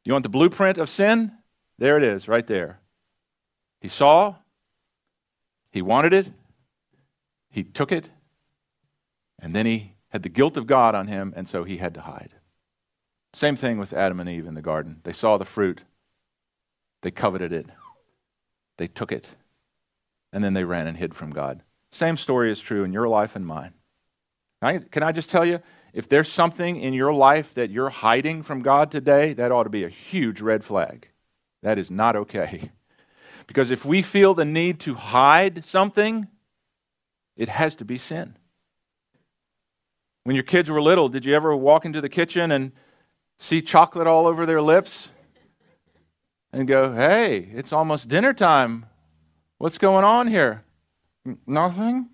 You 0.05 0.13
want 0.13 0.23
the 0.23 0.31
blueprint 0.31 0.79
of 0.79 0.89
sin? 0.89 1.33
There 1.79 1.97
it 1.97 2.03
is, 2.03 2.29
right 2.29 2.47
there. 2.47 2.81
He 3.81 3.89
saw, 3.89 4.37
he 5.71 5.83
wanted 5.83 6.15
it, 6.15 6.31
he 7.51 7.63
took 7.63 7.93
it, 7.93 8.11
and 9.39 9.55
then 9.55 9.67
he 9.67 9.95
had 10.09 10.23
the 10.23 10.29
guilt 10.29 10.57
of 10.57 10.67
God 10.67 10.95
on 10.95 11.09
him, 11.09 11.35
and 11.37 11.49
so 11.49 11.65
he 11.65 11.77
had 11.77 11.95
to 11.95 12.01
hide. 12.01 12.31
Same 13.35 13.57
thing 13.57 13.79
with 13.79 13.93
Adam 13.93 14.19
and 14.19 14.29
Eve 14.29 14.47
in 14.47 14.55
the 14.55 14.63
garden. 14.63 15.01
They 15.05 15.13
saw 15.13 15.37
the 15.37 15.45
fruit, 15.45 15.83
they 17.03 17.11
coveted 17.11 17.53
it, 17.53 17.67
they 18.77 18.87
took 18.87 19.13
it, 19.13 19.37
and 20.33 20.43
then 20.43 20.55
they 20.55 20.65
ran 20.65 20.87
and 20.87 20.97
hid 20.97 21.15
from 21.15 21.31
God. 21.31 21.63
Same 21.91 22.17
story 22.17 22.53
is 22.53 22.61
true 22.61 22.85
in 22.85 22.93
your 22.93 23.09
life 23.09 23.35
and 23.37 23.47
mine. 23.47 23.75
Can 24.61 25.03
I 25.03 25.13
just 25.13 25.31
tell 25.31 25.45
you, 25.45 25.61
if 25.93 26.09
there's 26.09 26.31
something 26.31 26.77
in 26.77 26.93
your 26.93 27.13
life 27.13 27.55
that 27.55 27.71
you're 27.71 27.91
hiding 27.91 28.43
from 28.43 28.63
God 28.63 28.91
today, 28.91 29.33
that 29.35 29.53
ought 29.53 29.65
to 29.65 29.71
be 29.71 29.85
a 29.85 29.89
huge 29.89 30.41
red 30.41 30.65
flag. 30.65 31.09
That 31.63 31.79
is 31.79 31.91
not 31.91 32.17
okay. 32.17 32.71
Because 33.47 33.71
if 33.71 33.83
we 33.83 34.03
feel 34.03 34.35
the 34.35 34.45
need 34.45 34.79
to 34.81 34.95
hide 34.95 35.65
something, 35.65 36.29
it 37.35 37.49
has 37.49 37.75
to 37.77 37.85
be 37.87 37.97
sin. 37.97 38.37
When 40.25 40.37
your 40.37 40.45
kids 40.45 40.69
were 40.69 40.83
little, 40.83 41.09
did 41.09 41.25
you 41.25 41.35
ever 41.35 41.57
walk 41.57 41.87
into 41.87 42.03
the 42.03 42.11
kitchen 42.11 42.53
and 42.53 42.73
see 43.39 43.63
chocolate 43.63 44.07
all 44.07 44.27
over 44.27 44.45
their 44.45 44.61
lips 44.61 45.09
and 46.53 46.67
go, 46.67 46.93
hey, 46.93 47.49
it's 47.53 47.73
almost 47.73 48.09
dinner 48.09 48.33
time. 48.33 48.87
What's 49.59 49.79
going 49.79 50.05
on 50.05 50.29
here? 50.29 50.65
Nothing? 51.47 52.09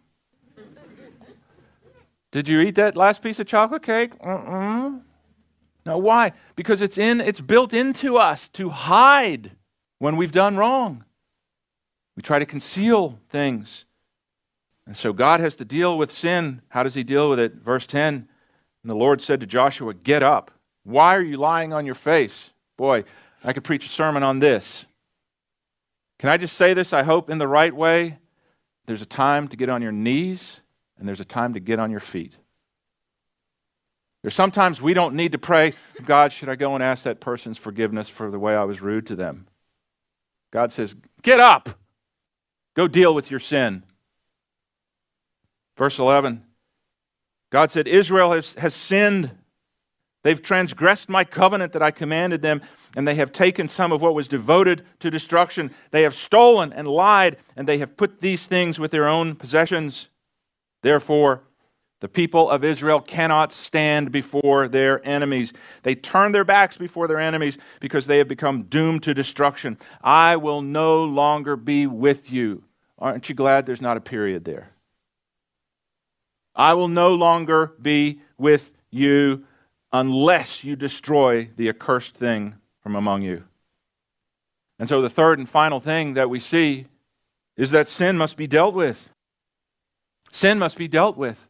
Did 2.33 2.49
you 2.49 2.61
eat 2.61 2.75
that 2.75 2.97
last 2.97 3.23
piece 3.23 3.39
of 3.39 3.47
chocolate 3.47 3.83
cake? 3.83 4.13
Uh-uh. 4.21 4.93
No, 5.87 5.99
why? 5.99 6.33
Because 6.57 6.81
it's 6.81 6.99
in 6.99 7.21
it's 7.21 7.41
built 7.41 7.73
into 7.73 8.17
us 8.17 8.49
to 8.51 8.71
hide 8.71 9.53
when 9.99 10.17
we've 10.17 10.33
done 10.33 10.57
wrong. 10.57 11.05
We 12.17 12.23
try 12.23 12.39
to 12.39 12.47
conceal 12.47 13.21
things. 13.29 13.85
And 14.87 14.97
so 14.97 15.13
God 15.13 15.41
has 15.41 15.57
to 15.57 15.65
deal 15.65 15.97
with 15.97 16.11
sin. 16.11 16.63
How 16.69 16.83
does 16.83 16.95
he 16.95 17.05
deal 17.05 17.29
with 17.31 17.39
it? 17.39 17.55
Verse 17.55 17.87
10. 17.87 18.29
And 18.83 18.91
the 18.91 18.97
Lord 18.97 19.21
said 19.21 19.41
to 19.41 19.47
Joshua, 19.47 19.95
"Get 19.95 20.23
up. 20.23 20.51
Why 20.83 21.15
are 21.15 21.23
you 21.23 21.37
lying 21.37 21.73
on 21.73 21.87
your 21.87 21.95
face?" 21.95 22.51
Boy, 22.77 23.05
I 23.45 23.53
could 23.53 23.63
preach 23.63 23.87
a 23.87 23.91
sermon 23.91 24.23
on 24.23 24.39
this. 24.39 24.87
Can 26.19 26.31
I 26.31 26.37
just 26.39 26.57
say 26.57 26.73
this, 26.73 26.93
I 26.93 27.03
hope, 27.03 27.29
in 27.29 27.39
the 27.39 27.47
right 27.47 27.75
way? 27.75 28.19
There's 28.87 29.03
a 29.03 29.07
time 29.07 29.49
to 29.49 29.57
get 29.57 29.69
on 29.69 29.83
your 29.83 29.93
knees 29.93 30.61
and 30.99 31.07
there's 31.07 31.21
a 31.21 31.25
time 31.25 31.55
to 31.55 31.61
get 31.61 31.79
on 31.79 31.91
your 31.91 32.01
feet. 32.01 32.35
There's 34.23 34.35
sometimes 34.35 34.81
we 34.81 34.95
don't 34.95 35.15
need 35.15 35.33
to 35.33 35.39
pray, 35.39 35.75
God, 36.07 36.33
should 36.33 36.49
I 36.49 36.55
go 36.55 36.75
and 36.75 36.83
ask 36.83 37.05
that 37.05 37.21
person's 37.21 37.59
forgiveness 37.59 38.09
for 38.09 38.31
the 38.31 38.39
way 38.39 38.55
I 38.55 38.65
was 38.65 38.81
rude 38.81 39.07
to 39.09 39.17
them? 39.17 39.47
God 40.51 40.73
says, 40.73 40.95
Get 41.21 41.41
up. 41.41 41.69
Go 42.75 42.89
deal 42.89 43.15
with 43.15 43.31
your 43.31 43.41
sin. 43.41 43.83
Verse 45.77 45.99
11 45.99 46.43
God 47.51 47.71
said, 47.71 47.87
Israel 47.87 48.33
has, 48.33 48.55
has 48.55 48.75
sinned. 48.75 49.31
They've 50.25 50.41
transgressed 50.41 51.11
my 51.11 51.23
covenant 51.23 51.75
that 51.75 51.83
I 51.83 51.91
commanded 51.91 52.41
them, 52.41 52.63
and 52.97 53.07
they 53.07 53.15
have 53.17 53.31
taken 53.31 53.69
some 53.69 53.93
of 53.93 54.01
what 54.01 54.15
was 54.15 54.27
devoted 54.27 54.85
to 55.01 55.11
destruction. 55.11 55.71
They 55.91 56.03
have 56.03 56.17
stolen 56.17 56.73
and 56.73 56.89
lied, 56.89 57.37
and 57.57 57.69
they 57.69 57.77
have 57.79 57.99
put 57.99 58.21
these 58.21 58.47
things 58.47 58.79
with 58.79 58.91
their 58.91 59.07
own 59.07 59.37
possessions. 59.37 60.09
Therefore, 60.83 61.43
the 62.01 62.09
people 62.09 62.49
of 62.49 62.65
Israel 62.65 63.01
cannot 63.01 63.53
stand 63.53 64.13
before 64.13 64.67
their 64.67 65.07
enemies. 65.07 65.53
They 65.83 65.95
turn 65.95 66.33
their 66.33 66.45
backs 66.45 66.79
before 66.79 67.07
their 67.07 67.21
enemies 67.21 67.59
because 67.79 68.07
they 68.07 68.19
have 68.19 68.29
become 68.29 68.63
doomed 68.63 69.03
to 69.03 69.13
destruction. 69.13 69.79
I 70.03 70.37
will 70.37 70.63
no 70.63 71.05
longer 71.05 71.55
be 71.55 71.87
with 71.87 72.33
you. 72.33 72.65
Aren't 72.99 73.29
you 73.29 73.35
glad 73.35 73.67
there's 73.67 73.83
not 73.83 73.99
a 73.99 74.03
period 74.03 74.47
there? 74.47 74.71
I 76.57 76.73
will 76.73 76.89
no 76.89 77.15
longer 77.15 77.75
be 77.81 78.21
with 78.39 78.73
you 78.91 79.45
unless 79.95 80.65
you 80.65 80.75
destroy 80.75 81.49
the 81.57 81.69
accursed 81.69 82.17
thing 82.17 82.57
from 82.83 82.97
among 82.97 83.23
you. 83.23 83.45
And 84.77 84.89
so, 84.89 85.01
the 85.01 85.09
third 85.09 85.39
and 85.39 85.49
final 85.49 85.79
thing 85.79 86.15
that 86.15 86.29
we 86.29 86.41
see 86.41 86.87
is 87.57 87.71
that 87.71 87.89
sin 87.89 88.19
must 88.19 88.37
be 88.37 88.49
dealt 88.49 88.75
with. 88.75 89.09
Sin 90.33 90.59
must 90.59 90.77
be 90.77 90.89
dealt 90.89 91.17
with. 91.17 91.49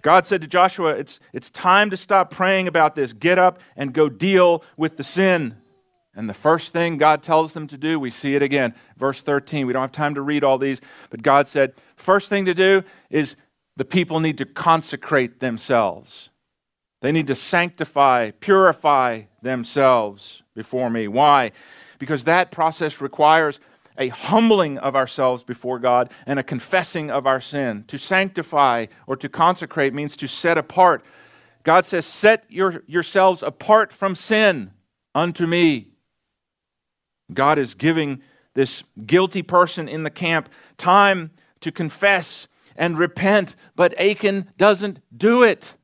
God 0.00 0.24
said 0.24 0.40
to 0.40 0.46
Joshua, 0.46 0.92
it's, 0.92 1.20
it's 1.34 1.50
time 1.50 1.90
to 1.90 1.98
stop 1.98 2.30
praying 2.30 2.66
about 2.66 2.94
this. 2.94 3.12
Get 3.12 3.38
up 3.38 3.60
and 3.76 3.92
go 3.92 4.08
deal 4.08 4.64
with 4.78 4.96
the 4.96 5.04
sin. 5.04 5.56
And 6.14 6.30
the 6.30 6.34
first 6.34 6.72
thing 6.72 6.96
God 6.96 7.22
tells 7.22 7.52
them 7.52 7.66
to 7.66 7.76
do, 7.76 8.00
we 8.00 8.10
see 8.10 8.36
it 8.36 8.42
again. 8.42 8.74
Verse 8.96 9.20
13. 9.20 9.66
We 9.66 9.74
don't 9.74 9.82
have 9.82 9.92
time 9.92 10.14
to 10.14 10.22
read 10.22 10.42
all 10.42 10.56
these, 10.56 10.80
but 11.10 11.22
God 11.22 11.46
said, 11.46 11.74
first 11.96 12.30
thing 12.30 12.46
to 12.46 12.54
do 12.54 12.84
is 13.10 13.36
the 13.76 13.84
people 13.84 14.20
need 14.20 14.38
to 14.38 14.46
consecrate 14.46 15.40
themselves. 15.40 16.30
They 17.04 17.12
need 17.12 17.26
to 17.26 17.34
sanctify, 17.34 18.30
purify 18.30 19.24
themselves 19.42 20.42
before 20.54 20.88
me. 20.88 21.06
Why? 21.06 21.52
Because 21.98 22.24
that 22.24 22.50
process 22.50 22.98
requires 22.98 23.60
a 23.98 24.08
humbling 24.08 24.78
of 24.78 24.96
ourselves 24.96 25.42
before 25.42 25.78
God 25.78 26.10
and 26.24 26.38
a 26.38 26.42
confessing 26.42 27.10
of 27.10 27.26
our 27.26 27.42
sin. 27.42 27.84
To 27.88 27.98
sanctify 27.98 28.86
or 29.06 29.16
to 29.16 29.28
consecrate 29.28 29.92
means 29.92 30.16
to 30.16 30.26
set 30.26 30.56
apart. 30.56 31.04
God 31.62 31.84
says, 31.84 32.06
Set 32.06 32.46
your, 32.48 32.82
yourselves 32.86 33.42
apart 33.42 33.92
from 33.92 34.14
sin 34.14 34.70
unto 35.14 35.46
me. 35.46 35.90
God 37.34 37.58
is 37.58 37.74
giving 37.74 38.22
this 38.54 38.82
guilty 39.04 39.42
person 39.42 39.90
in 39.90 40.04
the 40.04 40.10
camp 40.10 40.48
time 40.78 41.32
to 41.60 41.70
confess 41.70 42.48
and 42.74 42.98
repent, 42.98 43.56
but 43.76 43.92
Achan 44.00 44.52
doesn't 44.56 45.00
do 45.14 45.42
it. 45.42 45.74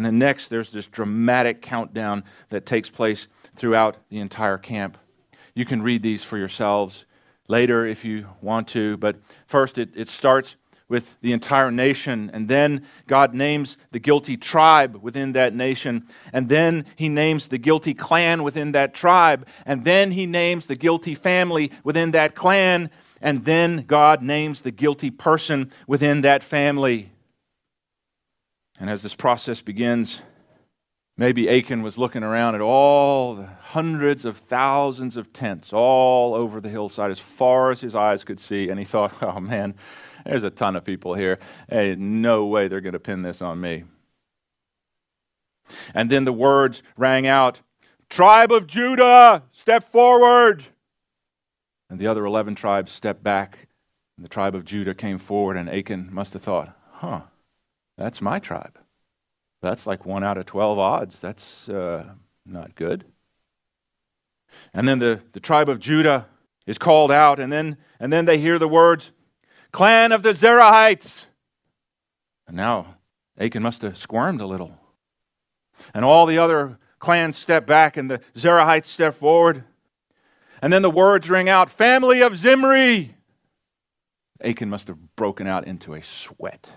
And 0.00 0.06
then 0.06 0.18
next, 0.18 0.48
there's 0.48 0.70
this 0.70 0.86
dramatic 0.86 1.60
countdown 1.60 2.24
that 2.48 2.64
takes 2.64 2.88
place 2.88 3.28
throughout 3.54 3.98
the 4.08 4.18
entire 4.18 4.56
camp. 4.56 4.96
You 5.54 5.66
can 5.66 5.82
read 5.82 6.02
these 6.02 6.24
for 6.24 6.38
yourselves 6.38 7.04
later 7.48 7.86
if 7.86 8.02
you 8.02 8.26
want 8.40 8.66
to, 8.68 8.96
but 8.96 9.16
first, 9.44 9.76
it, 9.76 9.90
it 9.94 10.08
starts 10.08 10.56
with 10.88 11.20
the 11.20 11.34
entire 11.34 11.70
nation. 11.70 12.30
And 12.32 12.48
then 12.48 12.86
God 13.08 13.34
names 13.34 13.76
the 13.90 13.98
guilty 13.98 14.38
tribe 14.38 14.96
within 15.02 15.32
that 15.32 15.54
nation. 15.54 16.06
And 16.32 16.48
then 16.48 16.86
he 16.96 17.10
names 17.10 17.48
the 17.48 17.58
guilty 17.58 17.92
clan 17.92 18.42
within 18.42 18.72
that 18.72 18.94
tribe. 18.94 19.46
And 19.66 19.84
then 19.84 20.12
he 20.12 20.24
names 20.24 20.66
the 20.66 20.76
guilty 20.76 21.14
family 21.14 21.72
within 21.84 22.12
that 22.12 22.34
clan. 22.34 22.88
And 23.20 23.44
then 23.44 23.84
God 23.86 24.22
names 24.22 24.62
the 24.62 24.70
guilty 24.70 25.10
person 25.10 25.70
within 25.86 26.22
that 26.22 26.42
family. 26.42 27.12
And 28.80 28.90
as 28.90 29.02
this 29.02 29.14
process 29.14 29.60
begins, 29.60 30.22
Maybe 31.20 31.50
Achan 31.50 31.82
was 31.82 31.98
looking 31.98 32.22
around 32.22 32.54
at 32.54 32.62
all 32.62 33.34
the 33.34 33.46
hundreds 33.60 34.24
of 34.24 34.38
thousands 34.38 35.18
of 35.18 35.34
tents 35.34 35.70
all 35.70 36.34
over 36.34 36.62
the 36.62 36.70
hillside 36.70 37.10
as 37.10 37.18
far 37.18 37.70
as 37.70 37.82
his 37.82 37.94
eyes 37.94 38.24
could 38.24 38.40
see, 38.40 38.70
and 38.70 38.78
he 38.78 38.86
thought, 38.86 39.12
oh 39.22 39.38
man, 39.38 39.74
there's 40.24 40.44
a 40.44 40.48
ton 40.48 40.76
of 40.76 40.84
people 40.86 41.12
here. 41.12 41.38
Hey, 41.68 41.94
no 41.94 42.46
way 42.46 42.68
they're 42.68 42.80
going 42.80 42.94
to 42.94 42.98
pin 42.98 43.20
this 43.20 43.42
on 43.42 43.60
me. 43.60 43.84
And 45.92 46.08
then 46.08 46.24
the 46.24 46.32
words 46.32 46.82
rang 46.96 47.26
out 47.26 47.60
Tribe 48.08 48.50
of 48.50 48.66
Judah, 48.66 49.42
step 49.52 49.84
forward. 49.84 50.64
And 51.90 52.00
the 52.00 52.06
other 52.06 52.24
11 52.24 52.54
tribes 52.54 52.92
stepped 52.92 53.22
back, 53.22 53.68
and 54.16 54.24
the 54.24 54.30
tribe 54.30 54.54
of 54.54 54.64
Judah 54.64 54.94
came 54.94 55.18
forward, 55.18 55.58
and 55.58 55.68
Achan 55.68 56.08
must 56.10 56.32
have 56.32 56.40
thought, 56.40 56.74
huh, 56.92 57.24
that's 58.00 58.22
my 58.22 58.38
tribe. 58.38 58.78
That's 59.60 59.86
like 59.86 60.06
one 60.06 60.24
out 60.24 60.38
of 60.38 60.46
12 60.46 60.78
odds. 60.78 61.20
That's 61.20 61.68
uh, 61.68 62.14
not 62.46 62.74
good. 62.74 63.04
And 64.72 64.88
then 64.88 65.00
the, 65.00 65.20
the 65.32 65.40
tribe 65.40 65.68
of 65.68 65.80
Judah 65.80 66.26
is 66.66 66.78
called 66.78 67.12
out, 67.12 67.38
and 67.38 67.52
then, 67.52 67.76
and 68.00 68.10
then 68.10 68.24
they 68.24 68.38
hear 68.38 68.58
the 68.58 68.66
words, 68.66 69.12
Clan 69.70 70.12
of 70.12 70.22
the 70.22 70.30
Zerahites. 70.30 71.26
And 72.48 72.56
now 72.56 72.96
Achan 73.38 73.62
must 73.62 73.82
have 73.82 73.98
squirmed 73.98 74.40
a 74.40 74.46
little. 74.46 74.80
And 75.92 76.02
all 76.02 76.24
the 76.24 76.38
other 76.38 76.78
clans 77.00 77.36
step 77.36 77.66
back, 77.66 77.98
and 77.98 78.10
the 78.10 78.22
Zerahites 78.34 78.86
step 78.86 79.14
forward. 79.14 79.64
And 80.62 80.72
then 80.72 80.80
the 80.80 80.90
words 80.90 81.28
ring 81.28 81.50
out, 81.50 81.68
Family 81.68 82.22
of 82.22 82.38
Zimri. 82.38 83.14
Achan 84.42 84.70
must 84.70 84.88
have 84.88 85.16
broken 85.16 85.46
out 85.46 85.66
into 85.66 85.92
a 85.92 86.02
sweat. 86.02 86.70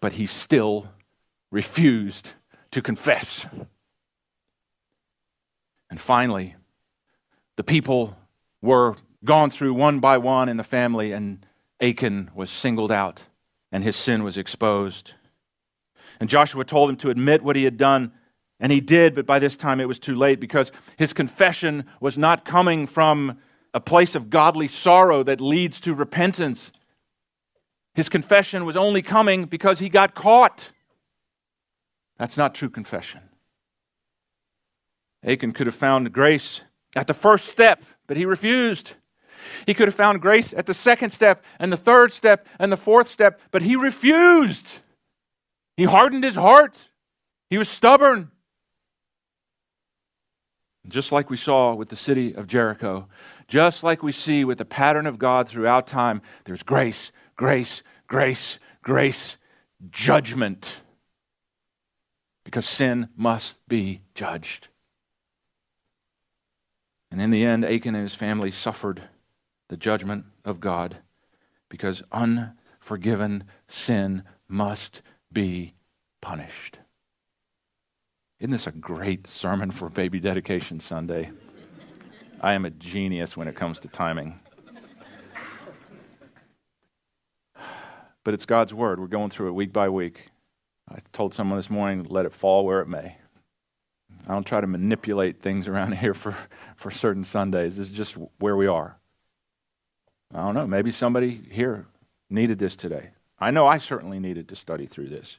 But 0.00 0.14
he 0.14 0.26
still 0.26 0.88
refused 1.50 2.32
to 2.70 2.82
confess. 2.82 3.46
And 5.90 6.00
finally, 6.00 6.54
the 7.56 7.64
people 7.64 8.16
were 8.60 8.96
gone 9.24 9.50
through 9.50 9.74
one 9.74 10.00
by 10.00 10.18
one 10.18 10.48
in 10.48 10.56
the 10.56 10.64
family, 10.64 11.12
and 11.12 11.44
Achan 11.80 12.30
was 12.34 12.50
singled 12.50 12.92
out, 12.92 13.22
and 13.72 13.82
his 13.82 13.96
sin 13.96 14.22
was 14.22 14.36
exposed. 14.36 15.14
And 16.20 16.28
Joshua 16.28 16.64
told 16.64 16.90
him 16.90 16.96
to 16.96 17.10
admit 17.10 17.42
what 17.42 17.56
he 17.56 17.64
had 17.64 17.76
done, 17.76 18.12
and 18.60 18.72
he 18.72 18.80
did, 18.80 19.14
but 19.14 19.26
by 19.26 19.38
this 19.38 19.56
time 19.56 19.80
it 19.80 19.88
was 19.88 19.98
too 19.98 20.16
late 20.16 20.40
because 20.40 20.72
his 20.96 21.12
confession 21.12 21.84
was 22.00 22.18
not 22.18 22.44
coming 22.44 22.86
from 22.86 23.38
a 23.72 23.80
place 23.80 24.14
of 24.14 24.30
godly 24.30 24.68
sorrow 24.68 25.22
that 25.22 25.40
leads 25.40 25.80
to 25.80 25.94
repentance. 25.94 26.72
His 27.98 28.08
confession 28.08 28.64
was 28.64 28.76
only 28.76 29.02
coming 29.02 29.46
because 29.46 29.80
he 29.80 29.88
got 29.88 30.14
caught. 30.14 30.70
That's 32.16 32.36
not 32.36 32.54
true 32.54 32.70
confession. 32.70 33.22
Achan 35.24 35.50
could 35.50 35.66
have 35.66 35.74
found 35.74 36.12
grace 36.12 36.60
at 36.94 37.08
the 37.08 37.12
first 37.12 37.48
step, 37.48 37.82
but 38.06 38.16
he 38.16 38.24
refused. 38.24 38.92
He 39.66 39.74
could 39.74 39.88
have 39.88 39.96
found 39.96 40.22
grace 40.22 40.54
at 40.56 40.66
the 40.66 40.74
second 40.74 41.10
step, 41.10 41.44
and 41.58 41.72
the 41.72 41.76
third 41.76 42.12
step, 42.12 42.46
and 42.60 42.70
the 42.70 42.76
fourth 42.76 43.08
step, 43.08 43.40
but 43.50 43.62
he 43.62 43.74
refused. 43.74 44.74
He 45.76 45.82
hardened 45.82 46.22
his 46.22 46.36
heart. 46.36 46.76
He 47.50 47.58
was 47.58 47.68
stubborn. 47.68 48.30
Just 50.86 51.10
like 51.10 51.30
we 51.30 51.36
saw 51.36 51.74
with 51.74 51.88
the 51.88 51.96
city 51.96 52.32
of 52.32 52.46
Jericho, 52.46 53.08
just 53.48 53.82
like 53.82 54.04
we 54.04 54.12
see 54.12 54.44
with 54.44 54.58
the 54.58 54.64
pattern 54.64 55.08
of 55.08 55.18
God 55.18 55.48
throughout 55.48 55.88
time, 55.88 56.22
there's 56.44 56.62
grace, 56.62 57.10
grace, 57.38 57.82
grace, 58.06 58.58
grace, 58.82 59.38
judgment 59.90 60.82
because 62.44 62.66
sin 62.66 63.08
must 63.16 63.66
be 63.68 64.00
judged. 64.14 64.68
And 67.10 67.22
in 67.22 67.30
the 67.30 67.44
end, 67.44 67.64
Achan 67.64 67.94
and 67.94 68.02
his 68.02 68.14
family 68.14 68.50
suffered 68.50 69.02
the 69.68 69.76
judgment 69.76 70.24
of 70.44 70.60
God 70.60 70.98
because 71.68 72.02
unforgiven 72.10 73.44
sin 73.66 74.24
must 74.48 75.02
be 75.32 75.74
punished. 76.20 76.78
Isn't 78.40 78.50
this 78.50 78.66
a 78.66 78.72
great 78.72 79.26
sermon 79.26 79.70
for 79.70 79.88
Baby 79.88 80.18
Dedication 80.18 80.80
Sunday? 80.80 81.30
I 82.40 82.54
am 82.54 82.64
a 82.64 82.70
genius 82.70 83.36
when 83.36 83.46
it 83.46 83.56
comes 83.56 83.78
to 83.80 83.88
timing. 83.88 84.40
But 88.28 88.34
it's 88.34 88.44
God's 88.44 88.74
Word. 88.74 89.00
We're 89.00 89.06
going 89.06 89.30
through 89.30 89.48
it 89.48 89.52
week 89.52 89.72
by 89.72 89.88
week. 89.88 90.28
I 90.86 90.98
told 91.14 91.32
someone 91.32 91.58
this 91.58 91.70
morning, 91.70 92.06
let 92.10 92.26
it 92.26 92.32
fall 92.34 92.66
where 92.66 92.80
it 92.80 92.86
may. 92.86 93.16
I 94.26 94.34
don't 94.34 94.44
try 94.44 94.60
to 94.60 94.66
manipulate 94.66 95.40
things 95.40 95.66
around 95.66 95.92
here 95.96 96.12
for, 96.12 96.36
for 96.76 96.90
certain 96.90 97.24
Sundays. 97.24 97.78
This 97.78 97.88
is 97.88 97.96
just 97.96 98.18
where 98.38 98.54
we 98.54 98.66
are. 98.66 98.98
I 100.34 100.40
don't 100.44 100.52
know. 100.52 100.66
Maybe 100.66 100.92
somebody 100.92 101.40
here 101.50 101.86
needed 102.28 102.58
this 102.58 102.76
today. 102.76 103.12
I 103.40 103.50
know 103.50 103.66
I 103.66 103.78
certainly 103.78 104.18
needed 104.18 104.46
to 104.48 104.56
study 104.56 104.84
through 104.84 105.08
this. 105.08 105.38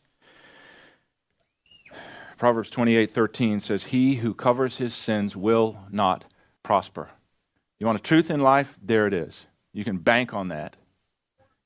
Proverbs 2.40 2.72
28:13 2.72 3.60
says, 3.60 3.84
"He 3.84 4.16
who 4.16 4.34
covers 4.34 4.78
his 4.78 4.96
sins 4.96 5.36
will 5.36 5.78
not 5.92 6.26
prosper." 6.64 7.12
You 7.78 7.86
want 7.86 8.00
a 8.00 8.02
truth 8.02 8.32
in 8.32 8.40
life? 8.40 8.80
There 8.82 9.06
it 9.06 9.14
is. 9.14 9.46
You 9.74 9.84
can 9.84 10.00
bank 10.00 10.34
on 10.34 10.48
that. 10.48 10.76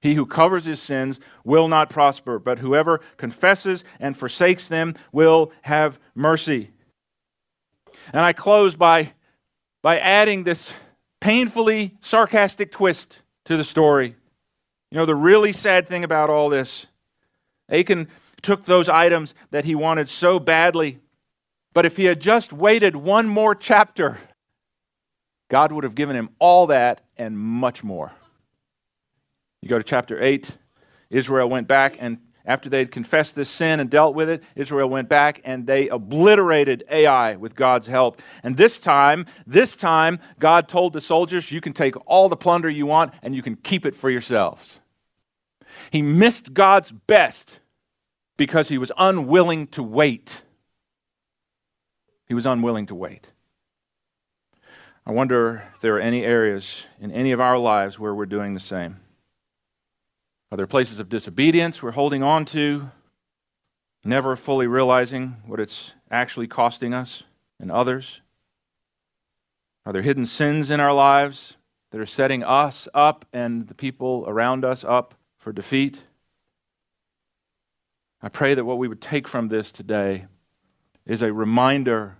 He 0.04 0.16
who 0.16 0.26
covers 0.26 0.66
his 0.66 0.82
sins 0.82 1.22
will 1.46 1.70
not 1.70 1.90
prosper, 1.90 2.38
but 2.38 2.60
whoever 2.60 3.00
confesses 3.16 3.86
and 4.02 4.18
forsakes 4.18 4.68
them 4.68 4.96
will 5.14 5.54
have 5.62 5.98
mercy. 6.14 6.72
And 8.12 8.20
I 8.20 8.34
close 8.34 8.76
by, 8.76 9.14
by 9.82 9.98
adding 9.98 10.44
this 10.44 10.74
painfully 11.22 11.96
sarcastic 12.02 12.70
twist 12.70 13.20
to 13.46 13.56
the 13.56 13.64
story. 13.64 14.18
You 14.92 14.98
know, 14.98 15.06
the 15.06 15.16
really 15.16 15.54
sad 15.54 15.88
thing 15.88 16.04
about 16.04 16.30
all 16.30 16.50
this 16.50 16.86
Achan 17.70 18.10
took 18.42 18.66
those 18.66 18.90
items 18.90 19.34
that 19.52 19.64
he 19.64 19.74
wanted 19.74 20.10
so 20.10 20.38
badly, 20.38 21.00
but 21.74 21.86
if 21.86 21.96
he 21.96 22.04
had 22.06 22.20
just 22.20 22.52
waited 22.52 22.98
one 22.98 23.30
more 23.30 23.56
chapter, 23.56 24.18
God 25.50 25.72
would 25.72 25.86
have 25.86 25.96
given 25.96 26.18
him 26.18 26.30
all 26.40 26.68
that 26.68 27.06
and 27.18 27.40
much 27.40 27.86
more. 27.86 28.12
You 29.64 29.70
go 29.70 29.78
to 29.78 29.84
chapter 29.84 30.22
8, 30.22 30.58
Israel 31.10 31.50
went 31.50 31.70
back 31.70 31.96
and 31.98 32.18
after 32.44 32.70
they'd 32.70 32.92
confessed 32.92 33.34
this 33.34 33.50
sin 33.50 33.80
and 33.80 33.90
dealt 33.90 34.14
with 34.14 34.30
it, 34.30 34.44
Israel 34.58 34.90
went 34.90 35.08
back 35.08 35.40
and 35.46 35.66
they 35.66 35.88
obliterated 35.88 36.84
Ai 36.92 37.38
with 37.38 37.56
God's 37.56 37.88
help. 37.88 38.22
And 38.44 38.58
this 38.58 38.78
time, 38.82 39.26
this 39.48 39.78
time, 39.78 40.20
God 40.38 40.68
told 40.68 40.92
the 40.92 41.00
soldiers, 41.00 41.50
You 41.50 41.62
can 41.62 41.72
take 41.72 41.96
all 42.06 42.28
the 42.28 42.36
plunder 42.36 42.70
you 42.70 42.86
want 42.86 43.14
and 43.24 43.34
you 43.34 43.42
can 43.42 43.56
keep 43.56 43.86
it 43.86 43.96
for 43.96 44.10
yourselves. 44.10 44.82
He 45.92 46.02
missed 46.02 46.54
God's 46.54 46.92
best 46.92 47.60
because 48.36 48.68
he 48.68 48.78
was 48.78 48.92
unwilling 48.98 49.68
to 49.68 49.82
wait. 49.82 50.42
He 52.28 52.34
was 52.34 52.46
unwilling 52.46 52.88
to 52.88 52.96
wait. 52.96 53.32
I 55.06 55.12
wonder 55.12 55.64
if 55.74 55.80
there 55.80 55.96
are 55.96 56.02
any 56.02 56.26
areas 56.26 56.84
in 57.00 57.14
any 57.14 57.32
of 57.32 57.40
our 57.40 57.58
lives 57.58 57.98
where 57.98 58.14
we're 58.14 58.26
doing 58.26 58.54
the 58.56 58.60
same. 58.60 59.00
Are 60.54 60.56
there 60.56 60.68
places 60.68 61.00
of 61.00 61.10
disobedience 61.10 61.82
we're 61.82 61.94
holding 61.94 62.22
on 62.22 62.46
to, 62.46 62.92
never 64.06 64.36
fully 64.36 64.68
realizing 64.68 65.38
what 65.48 65.60
it's 65.60 65.94
actually 66.12 66.46
costing 66.46 66.94
us 66.94 67.24
and 67.60 67.72
others? 67.72 68.22
Are 69.84 69.92
there 69.92 70.04
hidden 70.04 70.28
sins 70.28 70.70
in 70.70 70.80
our 70.80 70.94
lives 70.94 71.56
that 71.90 72.00
are 72.00 72.06
setting 72.06 72.44
us 72.44 72.88
up 72.94 73.26
and 73.34 73.68
the 73.68 73.74
people 73.74 74.26
around 74.28 74.64
us 74.64 74.84
up 74.84 75.16
for 75.40 75.52
defeat? 75.52 76.04
I 78.22 78.30
pray 78.30 78.54
that 78.54 78.64
what 78.64 78.78
we 78.78 78.88
would 78.88 79.02
take 79.02 79.28
from 79.28 79.48
this 79.48 79.72
today 79.72 80.28
is 81.04 81.24
a 81.24 81.34
reminder, 81.34 82.18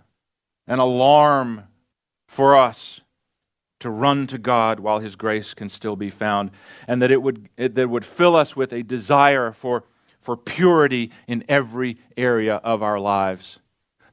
an 0.66 0.80
alarm 0.80 1.68
for 2.26 2.56
us 2.56 3.00
to 3.84 3.90
run 3.90 4.26
to 4.26 4.38
God 4.38 4.80
while 4.80 5.00
His 5.00 5.14
grace 5.14 5.52
can 5.52 5.68
still 5.68 5.94
be 5.94 6.08
found, 6.08 6.50
and 6.88 7.02
that 7.02 7.10
it 7.10 7.20
would, 7.20 7.50
it, 7.58 7.74
that 7.74 7.82
it 7.82 7.90
would 7.90 8.06
fill 8.06 8.34
us 8.34 8.56
with 8.56 8.72
a 8.72 8.82
desire 8.82 9.52
for, 9.52 9.84
for 10.22 10.38
purity 10.38 11.10
in 11.28 11.44
every 11.50 11.98
area 12.16 12.56
of 12.64 12.82
our 12.82 12.98
lives. 12.98 13.58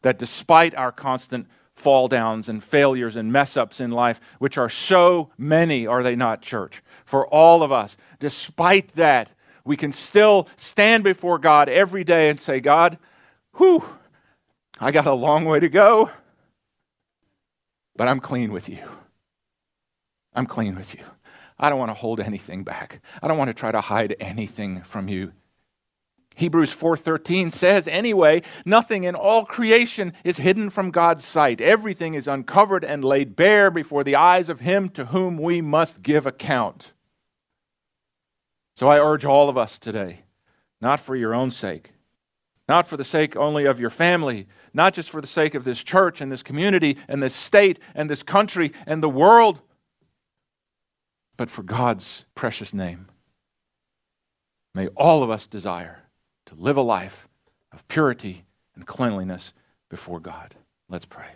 That 0.01 0.19
despite 0.19 0.75
our 0.75 0.91
constant 0.91 1.47
fall 1.73 2.09
downs 2.09 2.49
and 2.49 2.61
failures 2.61 3.15
and 3.15 3.31
mess 3.31 3.55
ups 3.55 3.79
in 3.79 3.91
life, 3.91 4.19
which 4.39 4.57
are 4.57 4.67
so 4.67 5.29
many, 5.37 5.87
are 5.87 6.03
they 6.03 6.17
not, 6.17 6.41
church? 6.41 6.83
For 7.05 7.25
all 7.27 7.63
of 7.63 7.71
us, 7.71 7.95
despite 8.19 8.89
that, 8.95 9.31
we 9.63 9.77
can 9.77 9.93
still 9.93 10.49
stand 10.57 11.05
before 11.05 11.39
God 11.39 11.69
every 11.69 12.03
day 12.03 12.27
and 12.27 12.37
say, 12.37 12.59
God, 12.59 12.97
whew, 13.55 13.85
I 14.81 14.91
got 14.91 15.05
a 15.05 15.13
long 15.13 15.45
way 15.45 15.61
to 15.61 15.69
go, 15.69 16.11
but 17.95 18.09
I'm 18.09 18.19
clean 18.19 18.51
with 18.51 18.67
you. 18.67 18.79
I'm 20.33 20.45
clean 20.45 20.75
with 20.75 20.93
you. 20.93 21.03
I 21.59 21.69
don't 21.69 21.79
want 21.79 21.89
to 21.89 21.95
hold 21.95 22.19
anything 22.19 22.63
back. 22.63 23.01
I 23.21 23.27
don't 23.27 23.37
want 23.37 23.49
to 23.49 23.53
try 23.53 23.71
to 23.71 23.81
hide 23.81 24.15
anything 24.19 24.81
from 24.81 25.07
you. 25.07 25.33
Hebrews 26.35 26.73
4:13 26.73 27.51
says 27.51 27.87
anyway, 27.87 28.41
nothing 28.65 29.03
in 29.03 29.15
all 29.15 29.45
creation 29.45 30.13
is 30.23 30.37
hidden 30.37 30.69
from 30.69 30.89
God's 30.89 31.25
sight. 31.25 31.59
Everything 31.59 32.13
is 32.13 32.27
uncovered 32.27 32.83
and 32.85 33.03
laid 33.03 33.35
bare 33.35 33.69
before 33.69 34.03
the 34.03 34.15
eyes 34.15 34.49
of 34.49 34.61
him 34.61 34.89
to 34.89 35.07
whom 35.07 35.37
we 35.37 35.61
must 35.61 36.01
give 36.01 36.25
account. 36.25 36.93
So 38.75 38.87
I 38.87 38.99
urge 38.99 39.25
all 39.25 39.49
of 39.49 39.57
us 39.57 39.77
today, 39.77 40.21
not 40.79 40.99
for 40.99 41.15
your 41.15 41.35
own 41.35 41.51
sake, 41.51 41.91
not 42.67 42.87
for 42.87 42.95
the 42.95 43.03
sake 43.03 43.35
only 43.35 43.65
of 43.65 43.79
your 43.79 43.89
family, 43.89 44.47
not 44.73 44.93
just 44.93 45.09
for 45.09 45.19
the 45.19 45.27
sake 45.27 45.53
of 45.53 45.65
this 45.65 45.83
church 45.83 46.21
and 46.21 46.31
this 46.31 46.41
community 46.41 46.97
and 47.09 47.21
this 47.21 47.35
state 47.35 47.77
and 47.93 48.09
this 48.09 48.23
country 48.23 48.71
and 48.87 49.03
the 49.03 49.09
world, 49.09 49.61
but 51.41 51.49
for 51.49 51.63
God's 51.63 52.25
precious 52.35 52.71
name. 52.71 53.07
May 54.75 54.89
all 54.89 55.23
of 55.23 55.31
us 55.31 55.47
desire 55.47 56.03
to 56.45 56.53
live 56.53 56.77
a 56.77 56.83
life 56.83 57.27
of 57.71 57.87
purity 57.87 58.45
and 58.75 58.85
cleanliness 58.85 59.51
before 59.89 60.19
God. 60.19 60.53
Let's 60.87 61.05
pray. 61.05 61.29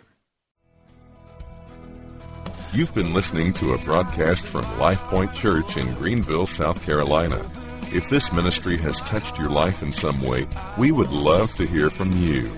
You've 2.72 2.94
been 2.94 3.14
listening 3.14 3.52
to 3.54 3.72
a 3.72 3.78
broadcast 3.78 4.46
from 4.46 4.78
Life 4.78 5.00
Point 5.10 5.34
Church 5.34 5.76
in 5.76 5.92
Greenville, 5.94 6.46
South 6.46 6.86
Carolina. 6.86 7.44
If 7.92 8.08
this 8.08 8.32
ministry 8.32 8.76
has 8.76 9.00
touched 9.00 9.40
your 9.40 9.50
life 9.50 9.82
in 9.82 9.90
some 9.90 10.20
way, 10.20 10.46
we 10.78 10.92
would 10.92 11.10
love 11.10 11.52
to 11.56 11.66
hear 11.66 11.90
from 11.90 12.12
you. 12.12 12.48